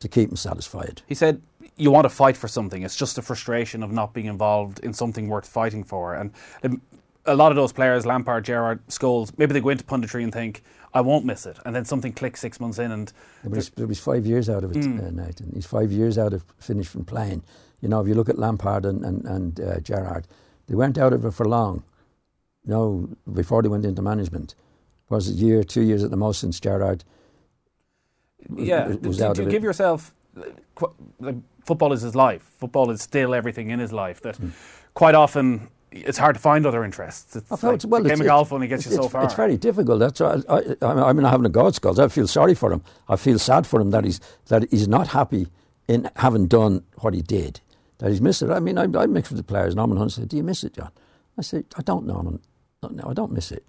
to 0.00 0.08
keep 0.08 0.30
him 0.30 0.36
satisfied. 0.36 1.02
He 1.06 1.14
said 1.14 1.40
you 1.78 1.90
want 1.90 2.04
to 2.04 2.10
fight 2.10 2.36
for 2.36 2.48
something. 2.48 2.82
It's 2.82 2.96
just 2.96 3.18
a 3.18 3.22
frustration 3.22 3.82
of 3.82 3.92
not 3.92 4.12
being 4.12 4.26
involved 4.26 4.80
in 4.80 4.92
something 4.92 5.28
worth 5.28 5.48
fighting 5.48 5.84
for. 5.84 6.14
And 6.14 6.32
um, 6.64 6.82
a 7.28 7.36
lot 7.36 7.52
of 7.52 7.56
those 7.56 7.72
players, 7.72 8.04
Lampard, 8.06 8.44
Gerrard, 8.44 8.86
Scholes, 8.88 9.32
maybe 9.38 9.52
they 9.52 9.60
go 9.60 9.68
into 9.68 9.84
punditry 9.84 10.22
and 10.24 10.32
think, 10.32 10.62
I 10.94 11.00
won't 11.00 11.24
miss 11.24 11.46
it. 11.46 11.58
And 11.64 11.76
then 11.76 11.84
something 11.84 12.12
clicks 12.12 12.40
six 12.40 12.58
months 12.60 12.78
in 12.78 12.90
and. 12.90 13.12
Yeah, 13.44 13.54
he's, 13.56 13.70
he's 13.76 14.00
five 14.00 14.26
years 14.26 14.48
out 14.48 14.64
of 14.64 14.74
it, 14.74 14.84
Hmm. 14.84 14.98
uh, 14.98 15.10
Nathan. 15.10 15.50
He's 15.54 15.66
five 15.66 15.92
years 15.92 16.16
out 16.18 16.32
of 16.32 16.44
finished 16.58 16.90
from 16.90 17.04
playing. 17.04 17.42
You 17.80 17.88
know, 17.88 18.00
if 18.00 18.08
you 18.08 18.14
look 18.14 18.28
at 18.28 18.38
Lampard 18.38 18.84
and, 18.84 19.04
and, 19.04 19.24
and 19.24 19.60
uh, 19.60 19.80
Gerrard, 19.80 20.26
they 20.66 20.74
weren't 20.74 20.98
out 20.98 21.12
of 21.12 21.24
it 21.24 21.32
for 21.32 21.46
long. 21.46 21.84
You 22.64 22.70
know, 22.72 23.08
before 23.32 23.62
they 23.62 23.68
went 23.68 23.84
into 23.84 24.02
management. 24.02 24.54
Was 25.10 25.28
a 25.30 25.32
year, 25.32 25.64
two 25.64 25.82
years 25.82 26.04
at 26.04 26.10
the 26.10 26.16
most 26.18 26.38
since 26.40 26.60
Gerrard 26.60 27.02
was, 28.48 28.66
yeah, 28.68 28.88
was 28.88 29.18
do, 29.18 29.24
out 29.24 29.36
do 29.36 29.42
you 29.42 29.48
it. 29.48 29.50
give 29.50 29.62
yourself. 29.62 30.12
Like, 31.18 31.36
football 31.64 31.92
is 31.92 32.02
his 32.02 32.14
life. 32.14 32.42
Football 32.58 32.90
is 32.90 33.00
still 33.02 33.34
everything 33.34 33.70
in 33.70 33.78
his 33.78 33.92
life. 33.92 34.20
That 34.20 34.38
quite 34.94 35.14
often 35.14 35.68
it's 35.90 36.18
hard 36.18 36.34
to 36.36 36.40
find 36.40 36.66
other 36.66 36.84
interests. 36.84 37.36
It's. 37.36 37.50
I 37.50 37.54
like 37.66 37.82
well, 37.84 38.02
the 38.02 38.08
game 38.08 38.14
it's- 38.14 38.20
of 38.20 38.26
golf 38.26 38.52
only 38.52 38.68
gets 38.68 38.86
you 38.86 38.92
so 38.92 39.08
far. 39.08 39.24
It's 39.24 39.34
very 39.34 39.56
difficult. 39.56 39.98
That's 40.00 40.20
why 40.20 40.42
I, 40.48 40.58
I, 40.82 41.08
I'm 41.08 41.16
not 41.16 41.30
having 41.30 41.46
a 41.46 41.50
God's 41.50 41.78
cause. 41.78 41.98
I 41.98 42.08
feel 42.08 42.26
sorry 42.26 42.54
for 42.54 42.72
him. 42.72 42.82
I 43.08 43.16
feel 43.16 43.38
sad 43.38 43.66
for 43.66 43.80
him 43.80 43.90
that 43.90 44.04
he's 44.04 44.20
that 44.46 44.70
he's 44.70 44.88
not 44.88 45.08
happy 45.08 45.48
in 45.86 46.10
having 46.16 46.46
done 46.46 46.84
what 46.98 47.14
he 47.14 47.22
did. 47.22 47.60
That 47.98 48.10
he's 48.10 48.20
missed 48.20 48.42
it. 48.42 48.50
I 48.50 48.60
mean, 48.60 48.78
I, 48.78 48.84
I 48.84 49.06
mixed 49.06 49.30
with 49.32 49.38
the 49.38 49.44
players. 49.44 49.74
Norman 49.74 49.96
Hunt 49.96 50.12
said, 50.12 50.28
"Do 50.28 50.36
you 50.36 50.42
miss 50.42 50.62
it, 50.64 50.74
John?" 50.74 50.90
I 51.36 51.42
said, 51.42 51.64
"I 51.76 51.82
don't, 51.82 52.06
Norman. 52.06 52.40
No, 52.82 52.88
no 52.90 53.04
I 53.08 53.14
don't 53.14 53.32
miss 53.32 53.50
it." 53.50 53.64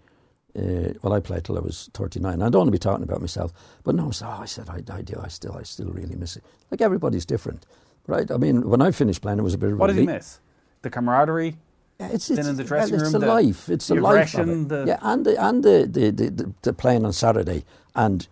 Uh, 0.58 0.94
well, 1.04 1.14
I 1.14 1.20
played 1.20 1.44
till 1.46 1.58
I 1.58 1.62
was 1.62 1.90
39. 1.94 2.42
I 2.42 2.50
don't 2.50 2.60
want 2.60 2.68
to 2.68 2.72
be 2.72 2.80
talking 2.80 3.04
about 3.04 3.22
myself, 3.22 3.54
but 3.84 3.94
no, 3.96 4.10
so 4.10 4.28
I 4.28 4.46
said 4.46 4.68
I, 4.68 4.82
I 4.92 5.02
do. 5.02 5.20
I 5.24 5.28
still, 5.28 5.56
I 5.56 5.62
still 5.62 5.90
really 5.90 6.16
miss 6.16 6.36
it. 6.38 6.44
Like 6.72 6.82
everybody's 6.82 7.26
different, 7.26 7.66
right? 8.08 8.30
I 8.32 8.38
mean, 8.38 8.68
when 8.68 8.82
I 8.82 8.92
finished 8.92 9.22
playing, 9.22 9.38
it 9.40 9.44
was 9.44 9.54
a 9.54 9.60
bit 9.60 9.68
of 9.68 9.76
a 9.76 9.78
what 9.78 9.88
did 9.88 9.98
you 9.98 10.02
relief. 10.02 10.16
miss? 10.16 10.40
The 10.82 10.90
camaraderie. 10.90 11.58
It's, 12.02 12.30
it's, 12.30 12.48
in 12.48 12.56
the 12.56 12.64
well, 12.64 12.68
dressing 12.68 12.96
it's 12.96 13.04
room, 13.04 13.12
the, 13.14 13.20
the- 13.20 13.28
life. 13.28 13.70
It's 13.70 13.88
the, 13.88 13.96
the 13.96 14.02
life 14.02 14.34
of 14.36 14.50
it. 14.50 14.70
the- 14.70 14.86
yeah, 14.88 15.00
and 15.02 15.26
the 15.26 15.44
and 15.44 15.64
the 15.64 15.86
the, 15.90 16.12
the, 16.12 16.30
the, 16.30 16.54
the 16.62 16.74
playing 16.74 17.06
on 17.06 17.14
Saturday 17.14 17.66
and 17.96 18.28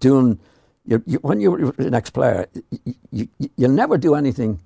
doing. 0.00 0.38
You, 0.84 1.02
you, 1.06 1.18
when 1.18 1.38
you're 1.38 1.74
an 1.76 1.92
ex-player, 1.92 2.46
you, 2.82 2.94
you, 3.38 3.50
you'll 3.58 3.70
never 3.72 3.98
do 3.98 4.14
anything 4.14 4.58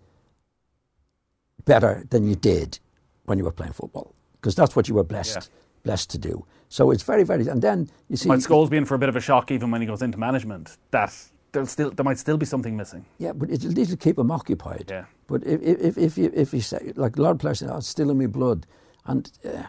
better 1.64 2.04
than 2.10 2.28
you 2.28 2.36
did 2.36 2.78
when 3.24 3.38
you 3.38 3.44
were 3.44 3.50
playing 3.52 3.72
football 3.72 4.14
because 4.40 4.54
that's 4.54 4.76
what 4.76 4.88
you 4.88 4.94
were 4.94 5.02
blessed 5.02 5.36
Yeah. 5.36 5.56
blessed 5.82 6.10
to 6.10 6.18
do. 6.18 6.46
So 6.68 6.90
it's 6.92 7.02
very 7.02 7.24
very. 7.24 7.46
And 7.48 7.60
then 7.60 7.90
you 8.08 8.16
see, 8.16 8.28
Might 8.28 8.38
Scholes 8.38 8.70
be 8.70 8.76
in 8.76 8.84
for 8.84 8.94
a 8.94 8.98
bit 8.98 9.08
of 9.08 9.16
a 9.16 9.20
shock 9.20 9.50
even 9.50 9.70
when 9.72 9.80
he 9.80 9.86
goes 9.86 10.00
into 10.00 10.16
management. 10.16 10.76
That 10.92 11.12
there'll 11.52 11.66
still 11.66 11.90
there 11.90 12.04
might 12.04 12.18
still 12.18 12.36
be 12.36 12.46
something 12.46 12.76
missing. 12.76 13.04
Yeah, 13.18 13.32
but 13.32 13.50
it'll 13.50 13.72
to 13.72 13.96
keep 13.96 14.16
them 14.16 14.30
occupied. 14.30 14.86
Yeah. 14.90 15.04
But 15.26 15.44
if 15.44 15.62
if 15.62 15.80
if, 15.80 15.98
if 15.98 16.18
you 16.18 16.32
if 16.34 16.52
you 16.52 16.60
say 16.60 16.92
like 16.96 17.16
a 17.16 17.22
lot 17.22 17.30
of 17.30 17.38
players 17.38 17.60
say, 17.60 17.66
"Oh, 17.68 17.76
it's 17.78 17.88
still 17.88 18.10
in 18.10 18.18
my 18.18 18.26
blood," 18.26 18.66
and 19.06 19.30
uh, 19.44 19.64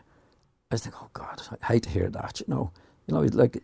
I 0.72 0.78
think, 0.78 0.96
"Oh 1.02 1.10
God, 1.13 1.41
I 1.62 1.74
hate 1.74 1.84
to 1.84 1.89
hear 1.89 2.10
that." 2.10 2.39
You 2.39 2.54
know, 2.54 2.72
you 3.08 3.13
know, 3.13 3.22
like 3.22 3.62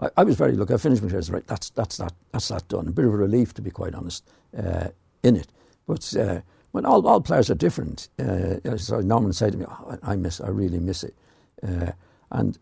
I, 0.00 0.08
I 0.16 0.24
was 0.24 0.36
very 0.36 0.52
look. 0.52 0.70
I 0.70 0.76
finished 0.76 1.02
my 1.02 1.08
career. 1.08 1.22
Right, 1.28 1.46
that's 1.46 1.70
that's 1.70 1.98
that 1.98 2.14
that's 2.32 2.48
that 2.48 2.66
done. 2.68 2.88
A 2.88 2.92
bit 2.92 3.04
of 3.04 3.14
a 3.14 3.16
relief, 3.16 3.54
to 3.54 3.62
be 3.62 3.70
quite 3.70 3.94
honest, 3.94 4.28
uh, 4.56 4.88
in 5.22 5.36
it. 5.36 5.48
But 5.86 6.14
uh, 6.16 6.40
when 6.72 6.86
all 6.86 7.06
all 7.06 7.20
players 7.20 7.50
are 7.50 7.54
different, 7.54 8.08
uh, 8.18 8.76
so 8.76 9.00
Norman 9.00 9.32
said 9.32 9.52
to 9.52 9.58
me, 9.58 9.66
oh, 9.68 9.98
"I 10.02 10.12
I 10.12 10.16
miss, 10.16 10.40
I 10.40 10.48
really 10.48 10.80
miss 10.80 11.04
it," 11.04 11.14
uh, 11.62 11.92
and 12.30 12.58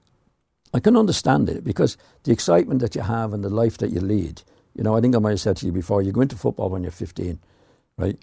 I 0.74 0.80
can 0.80 0.96
understand 0.96 1.48
it 1.48 1.64
because 1.64 1.96
the 2.24 2.32
excitement 2.32 2.80
that 2.80 2.94
you 2.94 3.02
have 3.02 3.32
and 3.32 3.44
the 3.44 3.50
life 3.50 3.78
that 3.78 3.90
you 3.90 4.00
lead. 4.00 4.42
You 4.74 4.84
know, 4.84 4.96
I 4.96 5.00
think 5.00 5.14
I 5.14 5.18
might 5.18 5.30
have 5.30 5.40
said 5.40 5.56
to 5.58 5.66
you 5.66 5.72
before, 5.72 6.02
you 6.02 6.12
go 6.12 6.20
into 6.20 6.36
football 6.36 6.70
when 6.70 6.82
you're 6.82 6.92
15, 6.92 7.38
right? 7.96 8.16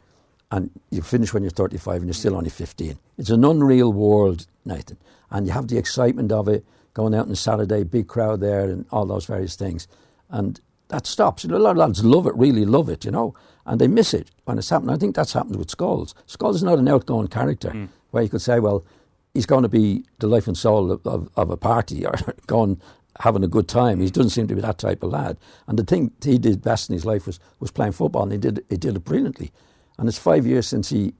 And 0.52 0.70
you 0.90 1.02
finish 1.02 1.34
when 1.34 1.44
you're 1.44 1.50
35 1.50 1.98
and 1.98 2.06
you're 2.06 2.14
still 2.14 2.36
only 2.36 2.50
15. 2.50 2.98
It's 3.18 3.30
an 3.30 3.44
unreal 3.44 3.92
world, 3.92 4.48
Nathan. 4.64 4.98
And 5.32 5.48
you 5.48 5.54
have 5.54 5.68
the 5.68 5.78
excitement 5.78 6.32
of 6.32 6.48
it, 6.48 6.66
going 6.94 7.14
out 7.14 7.28
on 7.28 7.36
Saturday, 7.36 7.84
big 7.84 8.08
crowd 8.08 8.40
there, 8.40 8.62
and 8.62 8.86
all 8.92 9.06
those 9.06 9.26
various 9.26 9.56
things. 9.56 9.88
And 10.30 10.62
that 10.90 11.08
stops. 11.08 11.44
You 11.44 11.50
know, 11.50 11.58
a 11.58 11.60
lot 11.60 11.72
of 11.72 11.78
lads 11.78 12.04
love 12.04 12.28
it, 12.28 12.36
really 12.36 12.66
love 12.66 12.90
it, 12.90 13.06
you 13.06 13.12
know, 13.12 13.36
and 13.66 13.82
they 13.82 13.88
miss 13.88 14.14
it 14.14 14.32
when 14.46 14.58
it's 14.58 14.70
happening. 14.70 14.94
I 14.94 14.98
think 14.98 15.16
that's 15.16 15.34
happened 15.34 15.58
with 15.58 15.76
Scholes. 15.76 16.14
Scholes 16.28 16.56
is 16.56 16.64
not 16.64 16.80
an 16.80 16.88
outgoing 16.88 17.28
character 17.28 17.72
mm. 17.72 17.90
where 18.12 18.24
you 18.24 18.30
could 18.30 18.42
say, 18.42 18.60
well, 18.60 18.86
he's 19.34 19.46
going 19.46 19.64
to 19.64 19.70
be 19.70 20.06
the 20.20 20.28
life 20.28 20.48
and 20.48 20.58
soul 20.58 20.92
of, 20.92 21.06
of, 21.06 21.30
of 21.36 21.50
a 21.50 21.58
party 21.58 22.06
or 22.08 22.14
going 22.48 22.80
having 23.20 23.44
a 23.44 23.48
good 23.48 23.68
time. 23.68 24.00
He 24.00 24.10
doesn't 24.10 24.32
seem 24.32 24.48
to 24.48 24.56
be 24.56 24.62
that 24.62 24.78
type 24.78 25.04
of 25.04 25.12
lad. 25.12 25.38
And 25.68 25.78
the 25.80 25.84
thing 25.84 26.12
he 26.24 26.38
did 26.38 26.62
best 26.62 26.90
in 26.90 26.94
his 26.94 27.06
life 27.06 27.26
was, 27.28 27.40
was 27.60 27.72
playing 27.72 27.94
football, 27.94 28.24
and 28.24 28.32
he 28.32 28.38
did 28.38 28.64
he 28.70 28.78
did 28.78 28.96
it 28.96 29.04
brilliantly. 29.06 29.52
And 29.98 30.08
it's 30.10 30.18
five 30.18 30.46
years 30.46 30.68
since 30.68 30.90
he, 30.90 31.14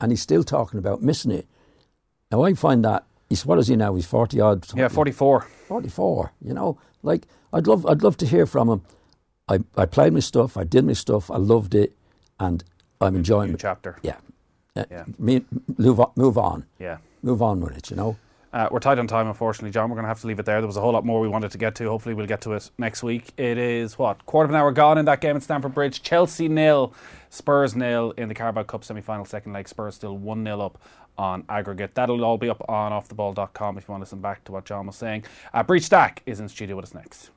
and 0.00 0.10
he's 0.10 0.22
still 0.22 0.42
talking 0.42 0.78
about 0.78 1.02
missing 1.02 1.30
it. 1.30 1.46
Now 2.32 2.42
I 2.42 2.54
find 2.54 2.84
that 2.84 3.04
he's 3.28 3.46
what 3.46 3.58
is 3.58 3.68
he 3.68 3.76
now? 3.76 3.94
He's 3.94 4.06
forty 4.06 4.40
odd. 4.40 4.66
Yeah, 4.74 4.88
forty 4.88 5.12
four. 5.12 5.46
44, 5.68 6.32
you 6.42 6.54
know. 6.54 6.78
Like 7.02 7.26
I'd 7.52 7.66
love 7.66 7.86
I'd 7.86 8.02
love 8.02 8.16
to 8.18 8.26
hear 8.26 8.46
from 8.46 8.68
him. 8.68 8.82
I, 9.48 9.60
I 9.76 9.86
played 9.86 10.12
my 10.12 10.20
stuff, 10.20 10.56
I 10.56 10.64
did 10.64 10.84
my 10.84 10.92
stuff, 10.92 11.30
I 11.30 11.36
loved 11.36 11.74
it, 11.74 11.92
and 12.40 12.64
I'm 13.00 13.14
enjoying 13.14 13.50
New 13.50 13.54
it. 13.54 13.60
chapter. 13.60 13.96
Yeah. 14.02 14.16
Uh, 14.74 14.84
Yeah. 14.90 15.04
Me, 15.18 15.44
move 15.78 16.00
on, 16.00 16.10
move 16.16 16.36
on. 16.36 16.66
Yeah. 16.80 16.98
Move 17.22 17.42
on 17.42 17.60
with 17.60 17.76
it, 17.76 17.90
you 17.90 17.96
know. 17.96 18.16
Uh, 18.52 18.68
we're 18.70 18.78
tight 18.78 18.98
on 18.98 19.06
time, 19.06 19.26
unfortunately, 19.26 19.70
John. 19.70 19.90
We're 19.90 19.96
going 19.96 20.04
to 20.04 20.08
have 20.08 20.20
to 20.20 20.26
leave 20.26 20.38
it 20.38 20.46
there. 20.46 20.60
There 20.60 20.66
was 20.66 20.76
a 20.76 20.80
whole 20.80 20.92
lot 20.92 21.04
more 21.04 21.20
we 21.20 21.28
wanted 21.28 21.50
to 21.50 21.58
get 21.58 21.74
to. 21.76 21.88
Hopefully, 21.88 22.14
we'll 22.14 22.26
get 22.26 22.40
to 22.42 22.52
it 22.52 22.70
next 22.78 23.02
week. 23.02 23.32
It 23.36 23.58
is 23.58 23.98
what 23.98 24.24
quarter 24.26 24.44
of 24.46 24.50
an 24.50 24.56
hour 24.56 24.72
gone 24.72 24.98
in 24.98 25.04
that 25.06 25.20
game 25.20 25.36
at 25.36 25.42
Stamford 25.42 25.74
Bridge. 25.74 26.02
Chelsea 26.02 26.48
nil, 26.48 26.94
Spurs 27.28 27.76
nil 27.76 28.12
in 28.16 28.28
the 28.28 28.34
Carabao 28.34 28.62
Cup 28.62 28.84
semi-final 28.84 29.24
second 29.24 29.52
leg. 29.52 29.68
Spurs 29.68 29.94
still 29.94 30.16
one 30.16 30.44
0 30.44 30.60
up 30.60 30.78
on 31.18 31.44
aggregate. 31.48 31.94
That'll 31.94 32.24
all 32.24 32.38
be 32.38 32.48
up 32.48 32.62
on 32.68 32.92
offtheball.com 32.92 33.78
if 33.78 33.88
you 33.88 33.92
want 33.92 34.00
to 34.00 34.04
listen 34.04 34.20
back 34.20 34.44
to 34.44 34.52
what 34.52 34.64
John 34.64 34.86
was 34.86 34.96
saying. 34.96 35.24
Uh, 35.52 35.62
Breach 35.62 35.84
Stack 35.84 36.22
is 36.26 36.40
in 36.40 36.48
studio 36.48 36.76
with 36.76 36.86
us 36.86 36.94
next. 36.94 37.30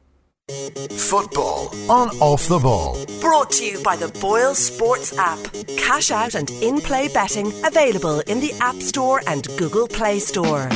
Football 0.50 1.70
on 1.90 2.10
Off 2.20 2.48
the 2.48 2.58
Ball. 2.58 2.98
Brought 3.22 3.52
to 3.52 3.66
you 3.66 3.84
by 3.84 3.96
the 3.96 4.08
Boyle 4.20 4.56
Sports 4.56 5.16
app. 5.16 5.40
Cash 5.78 6.10
out 6.10 6.34
and 6.34 6.50
in 6.50 6.82
play 6.82 7.08
betting 7.08 7.54
available 7.64 8.22
in 8.22 8.40
the 8.40 8.52
App 8.60 8.76
Store 8.78 9.22
and 9.28 9.48
Google 9.58 9.88
Play 9.88 10.18
Store. 10.18 10.68